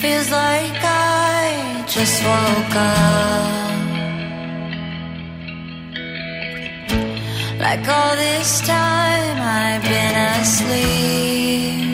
[0.00, 3.58] Feels like I just woke up.
[7.58, 11.87] Like all this time I've been asleep.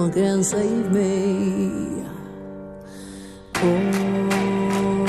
[0.00, 2.04] one can save me.
[3.56, 5.04] Oh,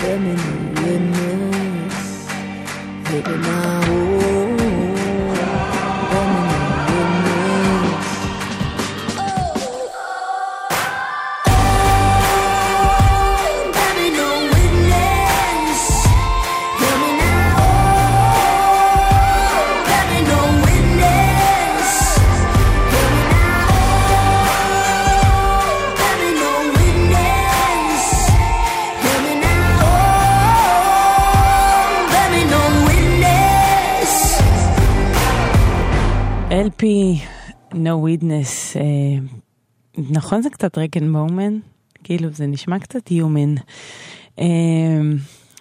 [0.00, 0.34] let me
[0.80, 2.28] witness,
[3.10, 3.75] let me
[38.06, 38.82] ווידנס, אה,
[40.10, 41.58] נכון זה קצת Rag'n'Bone Man?
[42.04, 43.54] כאילו זה נשמע קצת Human.
[44.38, 44.44] אה,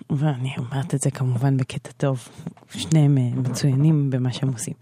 [0.10, 2.28] ואני אומרת את זה כמובן בקטע טוב,
[2.72, 4.74] שניהם מצוינים במה שהם עושים.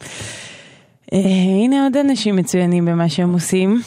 [1.13, 1.19] אה,
[1.63, 3.81] הנה עוד אנשים מצוינים במה שהם עושים.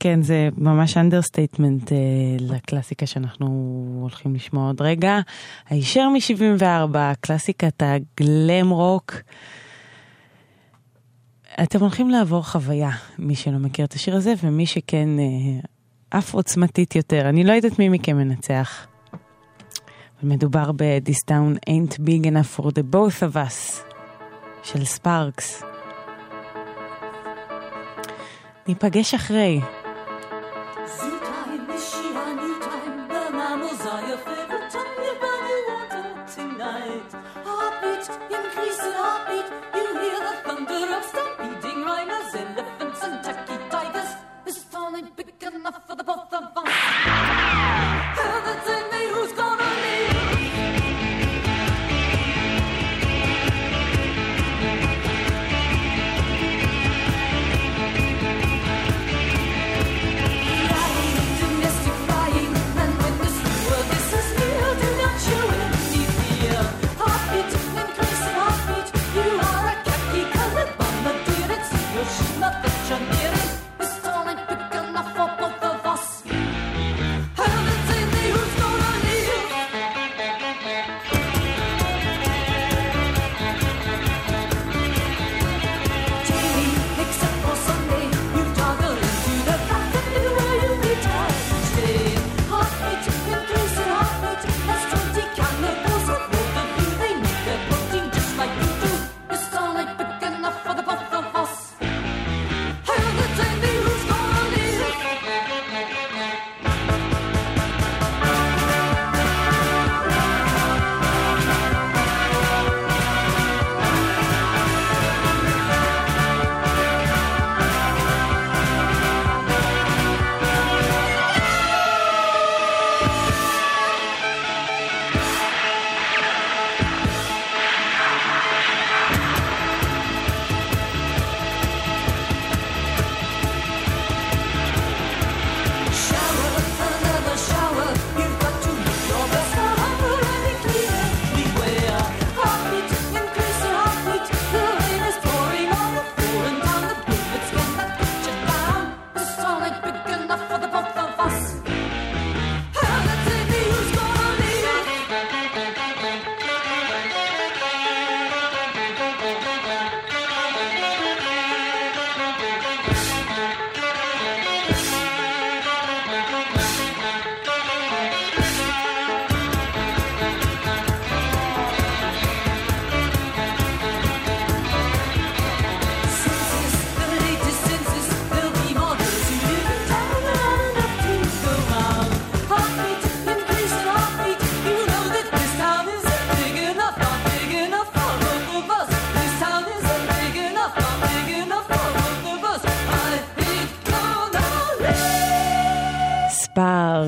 [0.00, 1.96] כן, זה ממש understatement אה,
[2.40, 3.46] לקלאסיקה שאנחנו
[4.00, 5.20] הולכים לשמוע עוד רגע.
[5.68, 9.14] הישר מ-74, קלאסיקת ה glam rock.
[11.62, 16.96] אתם הולכים לעבור חוויה, מי שלא מכיר את השיר הזה, ומי שכן אה, אף עוצמתית
[16.96, 17.28] יותר.
[17.28, 18.86] אני לא יודעת מי מכם מנצח.
[20.22, 23.82] מדובר ב-This Town Ain't Big Enough for the Both of Us
[24.62, 25.62] של ספארקס.
[28.68, 29.60] ניפגש אחרי.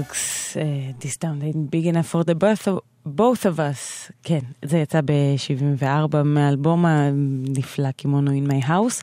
[0.03, 4.13] ספארקס, אה, uh, This Town ain't big enough for the both of, both of us.
[4.23, 9.03] כן, זה יצא ב-74 מאלבום הנפלא קימונו in my house.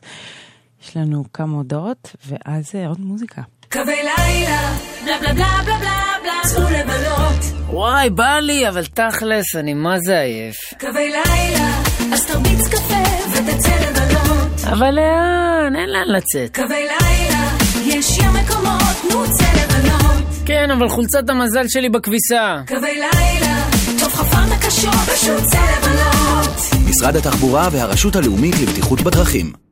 [0.82, 3.42] יש לנו כמה הודעות, ואז אה, עוד מוזיקה.
[3.72, 7.64] קווי לילה, בלה בלה בלה בלה בלה בלה, צאו לבלות.
[7.66, 10.56] וואי, בא לי, אבל תכלס, אני מה זה עייף.
[10.80, 14.64] קווי לילה, אז תרביץ קפה ותצא לבלות.
[14.72, 15.76] אבל לאן?
[15.76, 16.54] אין לאן לצאת.
[16.56, 17.48] קווי לילה,
[17.84, 20.33] יש ים מקומות, נו צא לבלות.
[20.46, 22.60] כן, אבל חולצת המזל שלי בכביסה.
[22.68, 23.64] קווי לילה,
[24.00, 26.56] טוב חפרת קשות, פשוט זה עלות.
[26.88, 29.63] משרד התחבורה והרשות הלאומית לבטיחות בדרכים.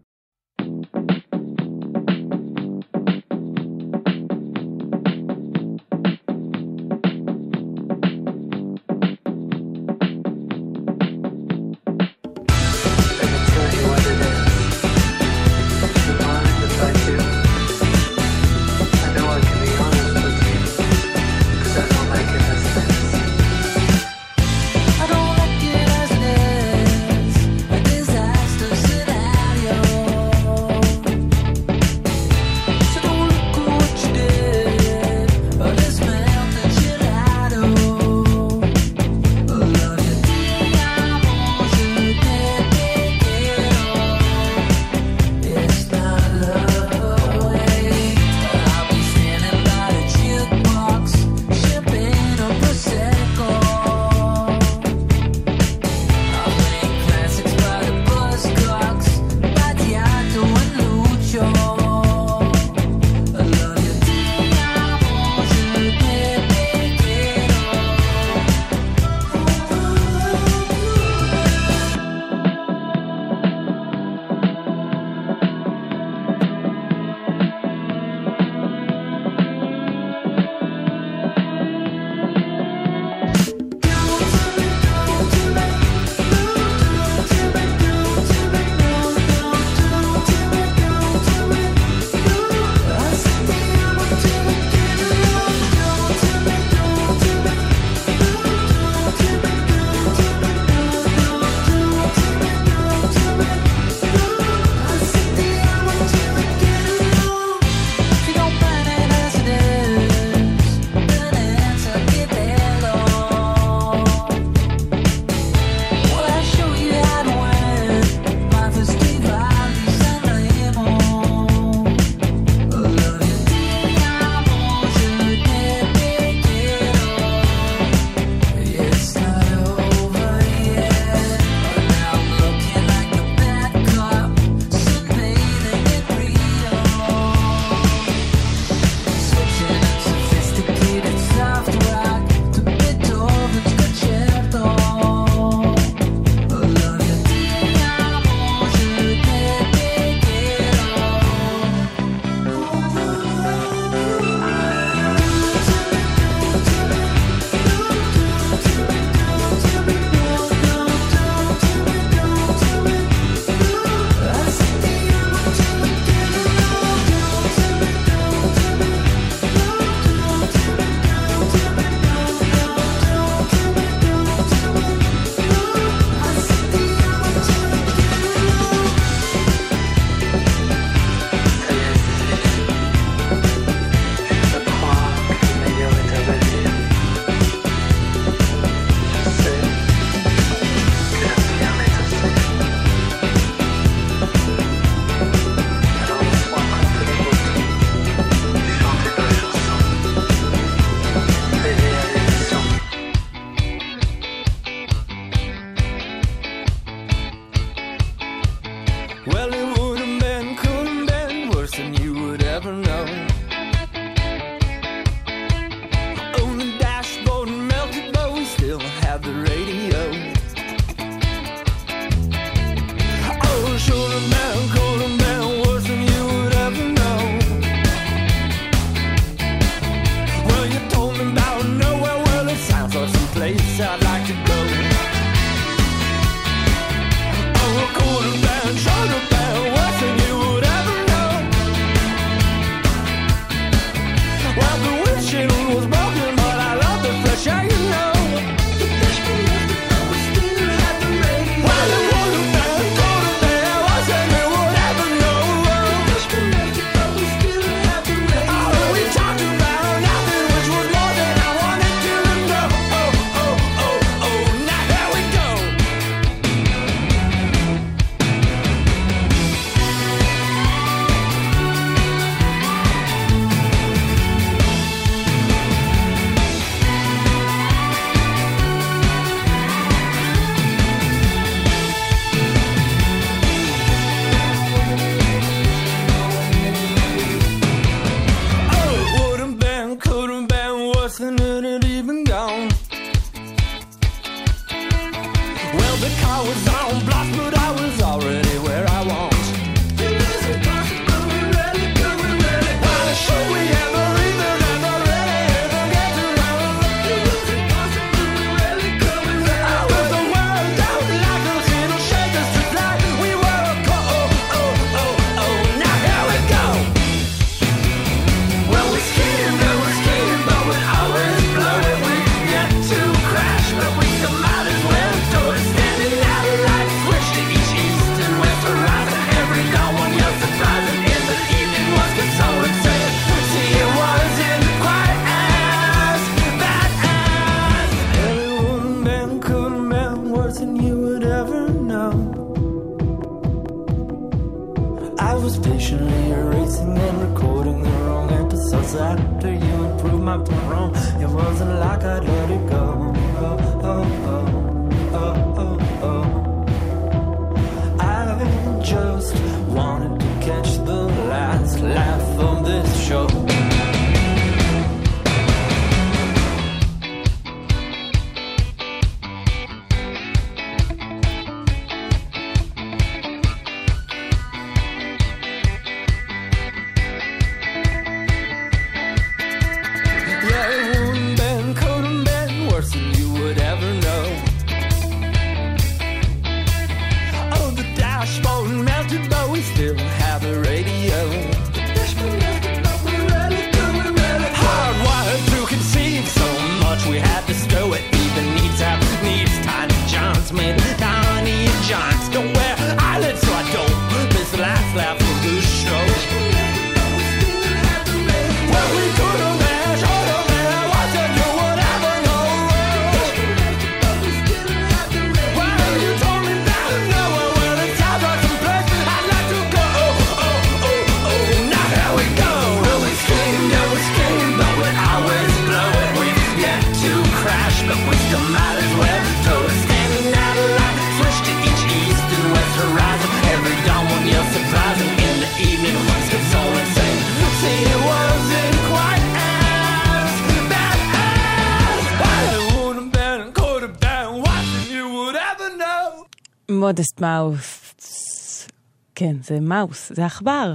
[449.22, 450.72] כן, זה מאוס, זה עכבר.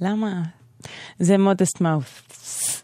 [0.00, 0.42] למה?
[1.18, 2.82] זה מודסט מאוס.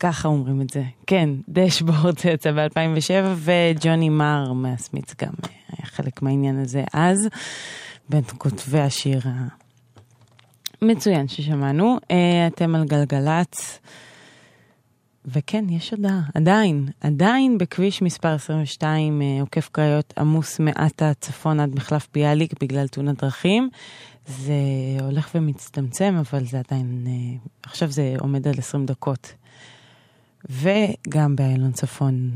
[0.00, 0.82] ככה אומרים את זה.
[1.06, 5.32] כן, דשבורד זה יצא ב-2007, וג'וני מר מהסמיץ גם
[5.68, 7.28] היה חלק מהעניין הזה אז,
[8.08, 9.20] בין כותבי השיר
[10.82, 11.98] המצוין ששמענו.
[12.10, 13.80] אה, אתם על גלגלצ.
[15.32, 21.74] וכן, יש הודעה, עדיין, עדיין בכביש מספר 22 אה, עוקף קריות עמוס מעטה צפון עד
[21.74, 23.70] מחלף ביאליק בגלל תאונת דרכים.
[24.26, 24.54] זה
[25.00, 29.34] הולך ומצטמצם, אבל זה עדיין, אה, עכשיו זה עומד על 20 דקות.
[30.50, 32.30] וגם באיילון צפון,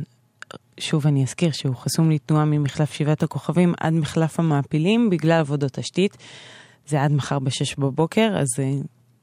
[0.81, 6.17] שוב אני אזכיר שהוא חסום לתנועה ממחלף שבעת הכוכבים עד מחלף המעפילים בגלל עבודות תשתית.
[6.87, 8.49] זה עד מחר ב-6 בבוקר, אז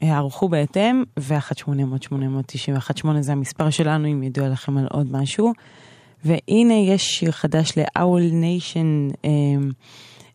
[0.01, 5.53] הערכו בהתאם, ו-1-800-891-8 זה המספר שלנו, אם ידוע לכם על עוד משהו.
[6.25, 9.29] והנה יש שיר חדש ל-Owl Nation, אה,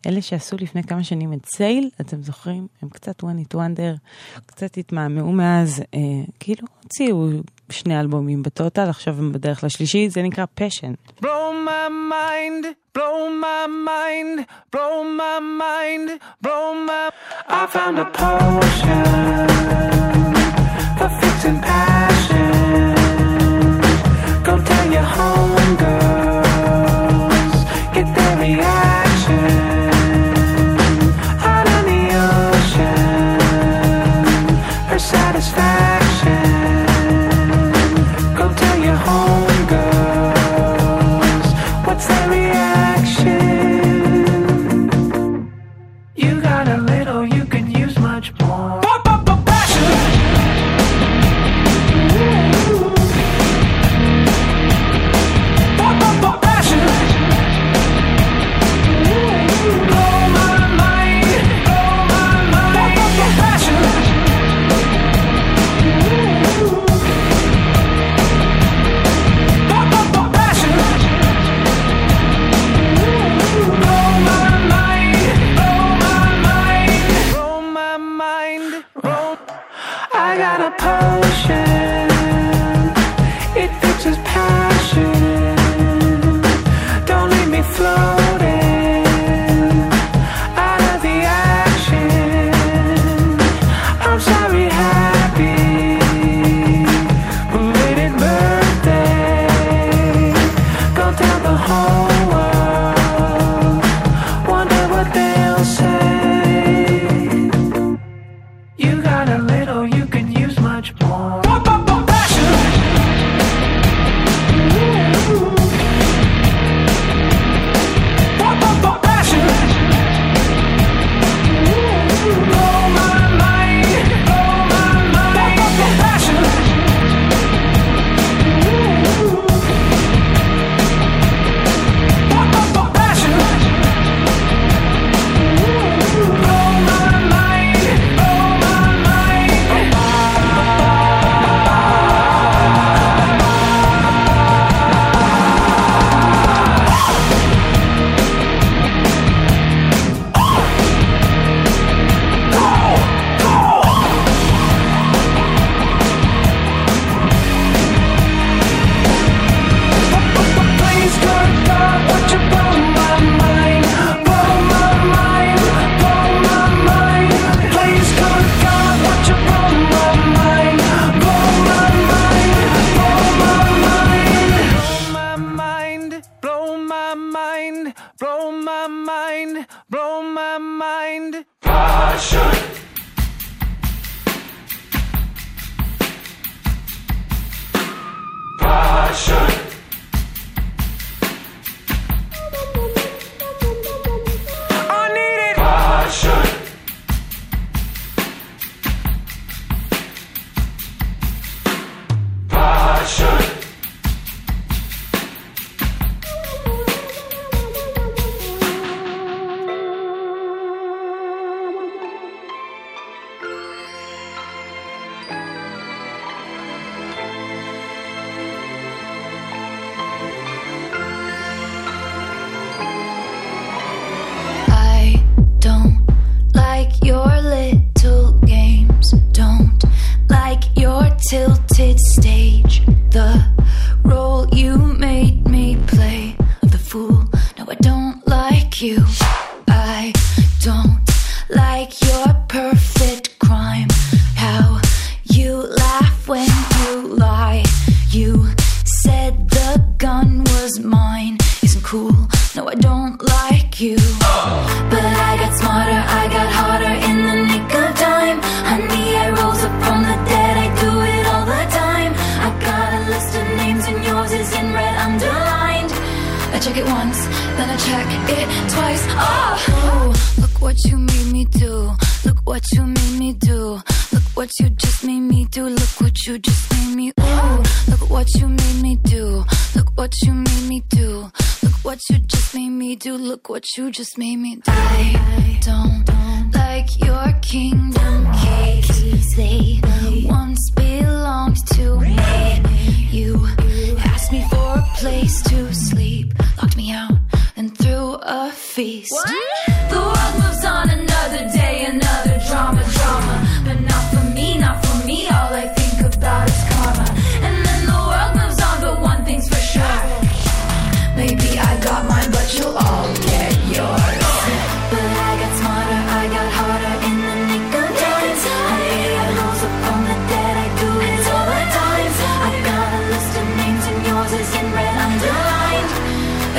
[0.05, 2.67] אלה שעשו לפני כמה שנים את סייל, אתם זוכרים?
[2.81, 3.97] הם קצת one it wonder,
[4.45, 5.99] קצת התמהמהו מאז, אה,
[6.39, 7.27] כאילו הוציאו
[7.69, 11.21] שני אלבומים בטוטל, עכשיו הם בדרך לשלישי, זה נקרא Passion.
[11.21, 12.65] Blow my mind,
[12.97, 14.35] blow my mind,
[14.73, 16.07] blow my mind,
[16.43, 17.03] blow my.
[17.59, 19.05] I found a potion
[20.97, 22.51] for fixing passion.
[24.47, 26.29] Go tell your homegirls,
[27.95, 28.94] get their reaction.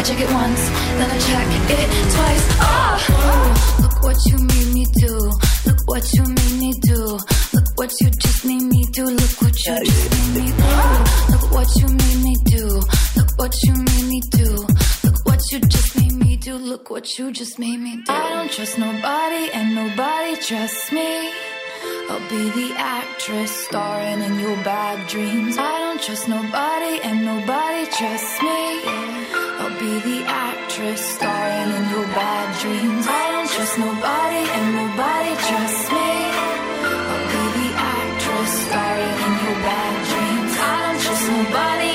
[0.07, 0.69] Check it once,
[0.99, 2.47] then I check it twice.
[2.62, 5.15] Oh, look what you made me do.
[5.66, 7.19] Look what you made me do.
[7.53, 9.05] Look what you just made me do.
[9.05, 10.69] Look what you just made me do.
[11.33, 12.66] Look what you made me do.
[13.16, 14.51] Look what you made me do.
[15.03, 16.55] Look what you just made me do.
[16.55, 18.12] Look what you just made me do.
[18.12, 21.33] I don't trust nobody, and nobody trusts me.
[22.09, 25.59] I'll be the actress starring in your bad dreams.
[25.59, 28.62] I don't trust nobody, and nobody trusts me.
[29.59, 33.07] I'll be the actress starring in your bad dreams.
[33.09, 36.11] I don't trust nobody, and nobody trusts me.
[37.11, 40.55] I'll be the actress starring in your bad dreams.
[40.62, 41.86] I don't trust nobody,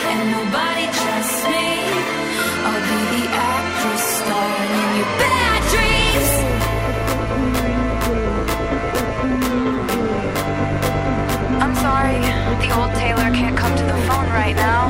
[12.61, 14.87] the old Taylor can't come to the phone right now.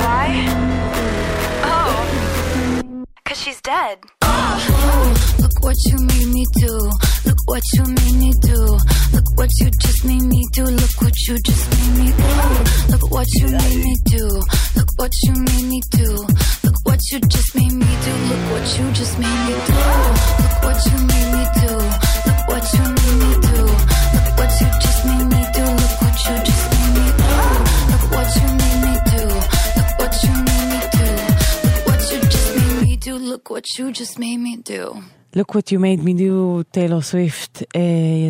[0.00, 0.26] Why?
[1.62, 1.92] Oh,
[3.24, 3.98] cause she's dead.
[5.38, 6.74] Look what you made me do.
[7.26, 8.60] Look what you made me do.
[9.12, 10.64] Look what you just made me do.
[10.64, 12.32] Look what you just made me do.
[12.92, 14.26] Look what you made me do.
[14.76, 16.10] Look what you made me do.
[16.64, 18.12] Look what you just made me do.
[18.30, 19.74] Look what you just made me do.
[20.40, 21.72] Look what you made me do.
[22.26, 23.62] Look what you made me do.
[24.14, 25.35] Look what you just made me do.
[33.46, 35.02] Look what you just made me do.
[35.36, 37.62] Look what you made me do, טיילור סוויפט.
[37.76, 37.80] אה,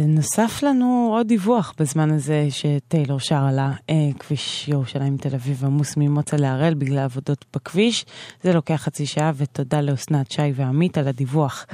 [0.06, 5.96] נוסף לנו עוד דיווח בזמן הזה שטיילור שר לה, אה, כביש ירושלים תל אביב עמוס
[5.96, 8.04] ממוצא להראל בגלל עבודות בכביש.
[8.42, 11.66] זה לוקח חצי שעה, ותודה לאסנת שי ועמית על הדיווח.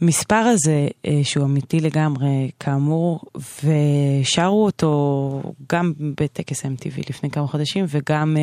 [0.00, 3.20] המספר הזה, אה, שהוא אמיתי לגמרי, כאמור,
[3.64, 8.42] ושרו אותו גם בטקס MTV לפני כמה חודשים, וגם אה,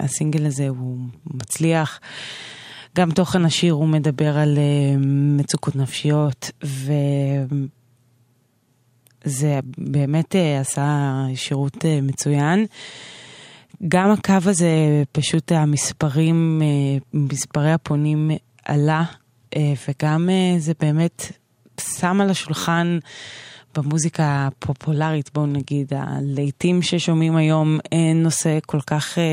[0.00, 2.00] הסינגל הזה הוא מצליח.
[2.96, 4.96] גם תוכן השיר הוא מדבר על אה,
[5.36, 6.50] מצוקות נפשיות,
[9.24, 12.66] וזה באמת אה, עשה שירות מצוין.
[13.88, 16.62] גם הקו הזה, פשוט המספרים,
[17.14, 18.30] מספרי הפונים
[18.64, 19.04] עלה,
[19.88, 21.32] וגם אה, זה באמת
[21.98, 22.98] שם על השולחן
[23.76, 29.24] במוזיקה הפופולרית, בואו נגיד, הלהיטים ששומעים היום, אין נושא כל כך אה,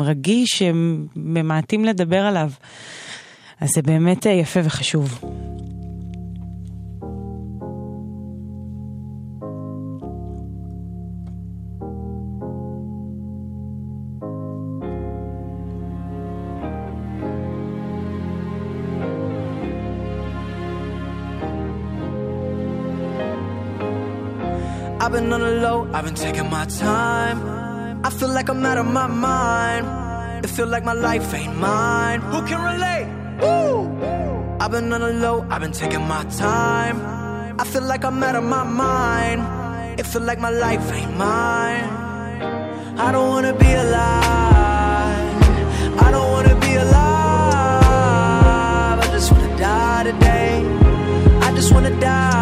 [0.00, 2.50] רגיש שממעטים לדבר עליו.
[3.60, 5.20] אז זה באמת אה, יפה וחשוב.
[25.12, 28.00] I've been on the low, I've been taking my time.
[28.02, 30.42] I feel like I'm out of my mind.
[30.42, 32.22] It feel like my life ain't mine.
[32.22, 33.08] Who can relate?
[33.42, 33.90] Woo!
[34.58, 36.96] I've been on the low, I've been taking my time.
[37.60, 40.00] I feel like I'm out of my mind.
[40.00, 41.84] It feel like my life ain't mine.
[42.96, 45.42] I don't wanna be alive.
[46.06, 47.84] I don't wanna be alive.
[48.98, 50.64] I just wanna die today.
[51.42, 52.41] I just wanna die.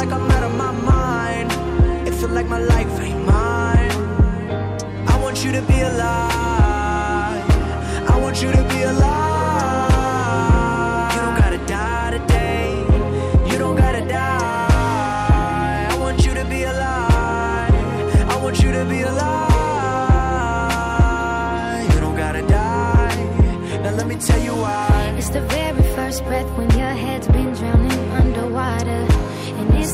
[0.00, 1.52] Like I'm out of my mind.
[2.08, 3.90] It feel like my life ain't mine.
[5.06, 7.44] I want you to be alive.
[8.08, 9.92] I want you to be alive.
[11.14, 12.68] You don't gotta die today.
[13.50, 15.88] You don't gotta die.
[15.92, 17.74] I want you to be alive.
[18.32, 19.44] I want you to be alive.
[21.92, 23.16] You don't gotta die.
[23.82, 25.14] Now let me tell you why.
[25.18, 26.89] It's the very first breath when your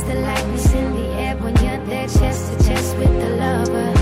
[0.06, 3.92] the lightness in the air when you're there chest to chest with the lover.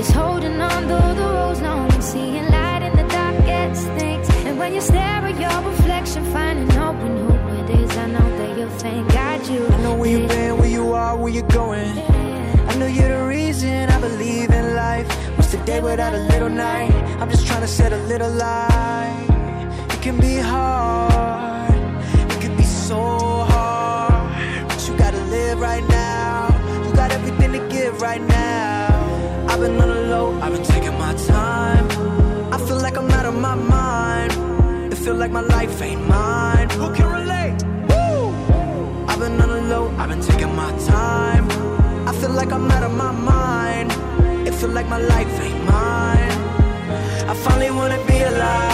[0.00, 4.28] It's holding on though the road's long and seeing light in the darkest things.
[4.46, 8.28] And when you stare at your reflection, finding hope in who it is, I know
[8.38, 9.66] that you'll thank God you.
[9.66, 11.90] I know where you've been, where you are, where you're going.
[12.70, 15.08] I know you're the reason I believe in life.
[15.36, 16.92] What's the day without a little night?
[17.20, 19.26] I'm just trying to set a little light.
[19.90, 21.59] It can be hard,
[35.10, 36.70] feel like my life ain't mine.
[36.70, 37.60] Who can relate?
[37.90, 38.30] Woo!
[39.08, 41.46] I've been on the low, I've been taking my time.
[42.08, 43.90] I feel like I'm out of my mind.
[44.46, 46.36] It feel like my life ain't mine.
[47.30, 48.69] I finally wanna be alive.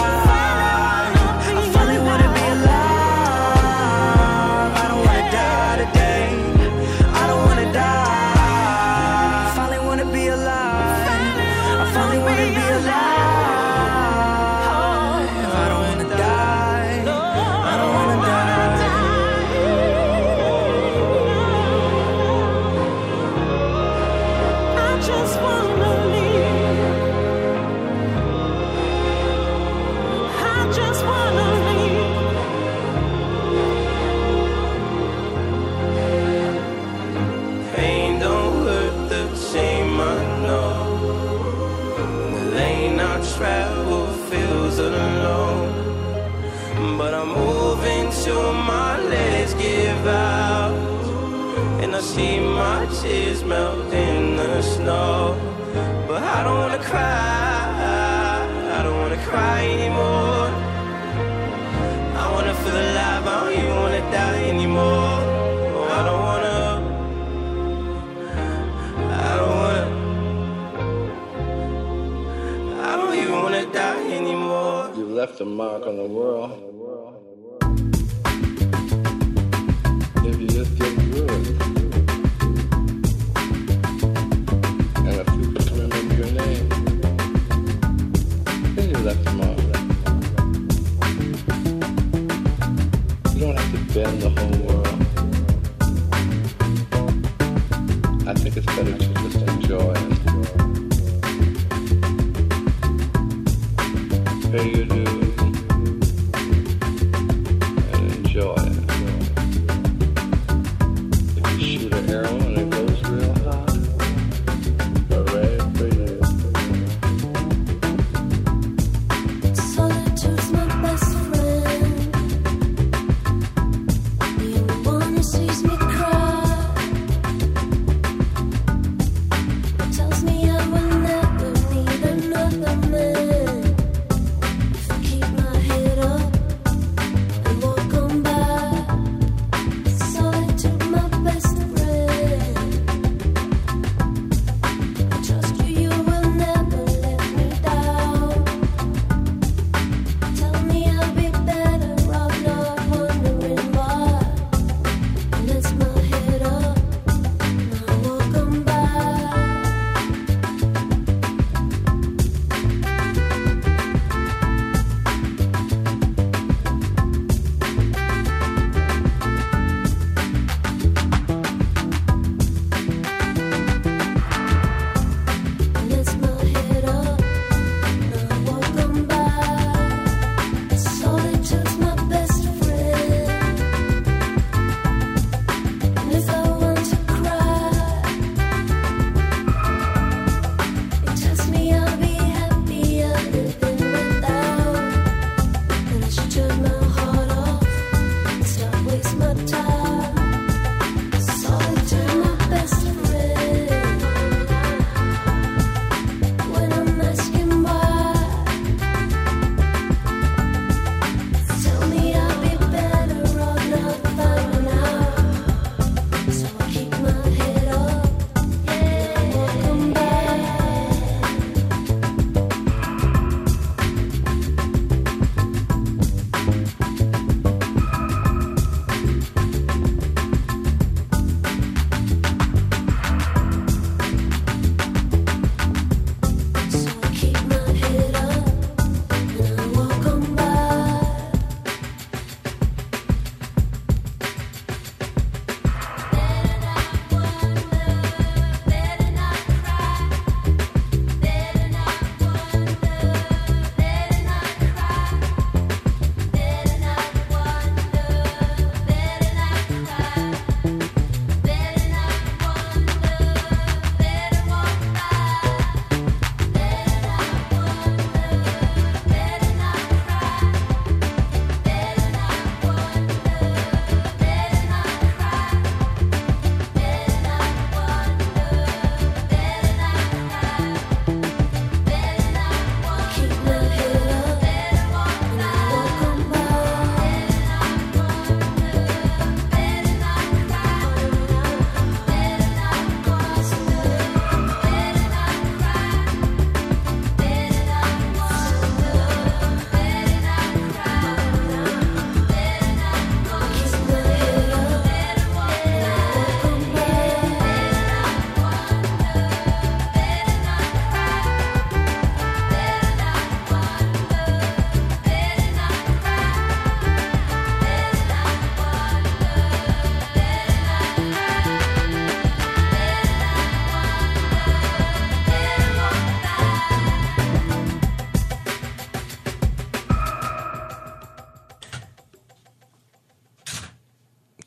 [75.38, 76.65] the mark on the world.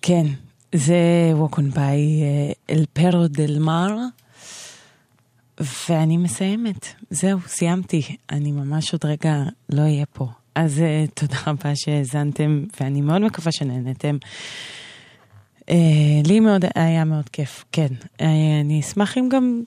[0.10, 0.26] כן,
[0.76, 0.98] זה
[1.42, 1.80] Walk on by
[2.70, 3.96] אל פרו דל מר,
[5.90, 6.88] ואני מסיימת.
[7.10, 8.16] זהו, סיימתי.
[8.32, 10.28] אני ממש עוד רגע לא אהיה פה.
[10.56, 14.18] אז אה, תודה רבה שהאזנתם, ואני מאוד מקווה שנהנתם.
[15.70, 15.76] אה,
[16.26, 17.94] לי מאוד, היה מאוד כיף, כן.
[18.22, 19.62] אה, אני אשמח אם גם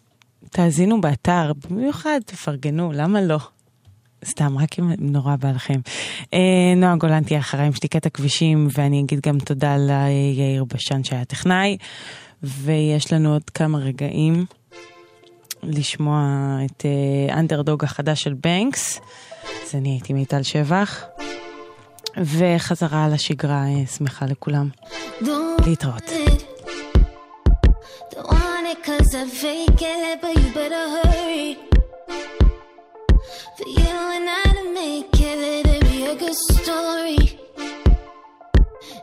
[0.50, 3.38] תאזינו באתר, במיוחד תפרגנו, למה לא?
[4.24, 5.80] סתם, רק אם נורא בא לכם.
[6.34, 6.38] אה,
[6.76, 11.76] נועה גולן תהיה אחריי עם שתיקת הכבישים, ואני אגיד גם תודה ליאיר בשן שהיה טכנאי,
[12.42, 14.44] ויש לנו עוד כמה רגעים
[15.62, 16.22] לשמוע
[16.64, 19.00] את אה, אנדרדוג החדש של בנקס.
[19.44, 21.04] אז אני הייתי מיטל שבח,
[22.16, 24.68] וחזרה לשגרה אה, שמחה לכולם.
[25.66, 26.10] להתראות.
[28.84, 31.56] Cause I fake it, but you better hurry.
[33.54, 37.38] For you and I to make it, let it be a good story.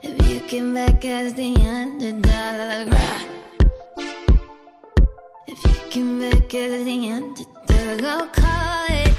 [0.02, 2.92] If you came back as the underdog?
[5.48, 9.14] If you came back as the underdog, oh, I'll call it.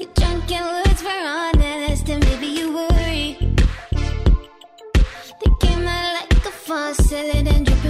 [0.00, 3.38] You're drunk words were honest, and maybe you worry.
[5.40, 7.85] They came out like a faucet and dripping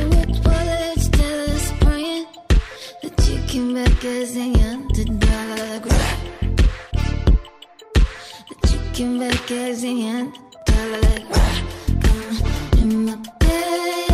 [3.56, 5.80] Becke singende Dollar
[8.50, 11.20] The chicken Becke singende Dollar
[12.02, 14.05] Come in my bed.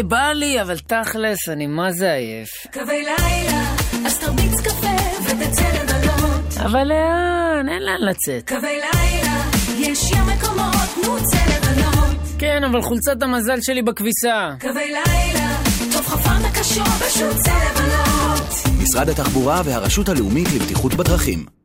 [0.00, 2.48] וואי, בא לי, אבל תכלס, אני מה זה עייף.
[2.72, 3.74] קווי לילה,
[4.06, 4.86] אז תרביץ קפה
[5.24, 6.56] ותצא לבלות.
[6.64, 7.68] אבל לאן?
[7.68, 8.48] אין לאן לצאת.
[8.48, 9.42] קווי לילה,
[9.78, 12.16] יש ים מקומות, נו צא לבלות.
[12.38, 14.54] כן, אבל חולצת המזל שלי בכביסה.
[14.60, 15.56] קווי לילה,
[15.92, 18.48] טוב חפן הקשור, פשוט צא לבלות.
[18.82, 21.59] משרד התחבורה והרשות הלאומית לבטיחות בדרכים.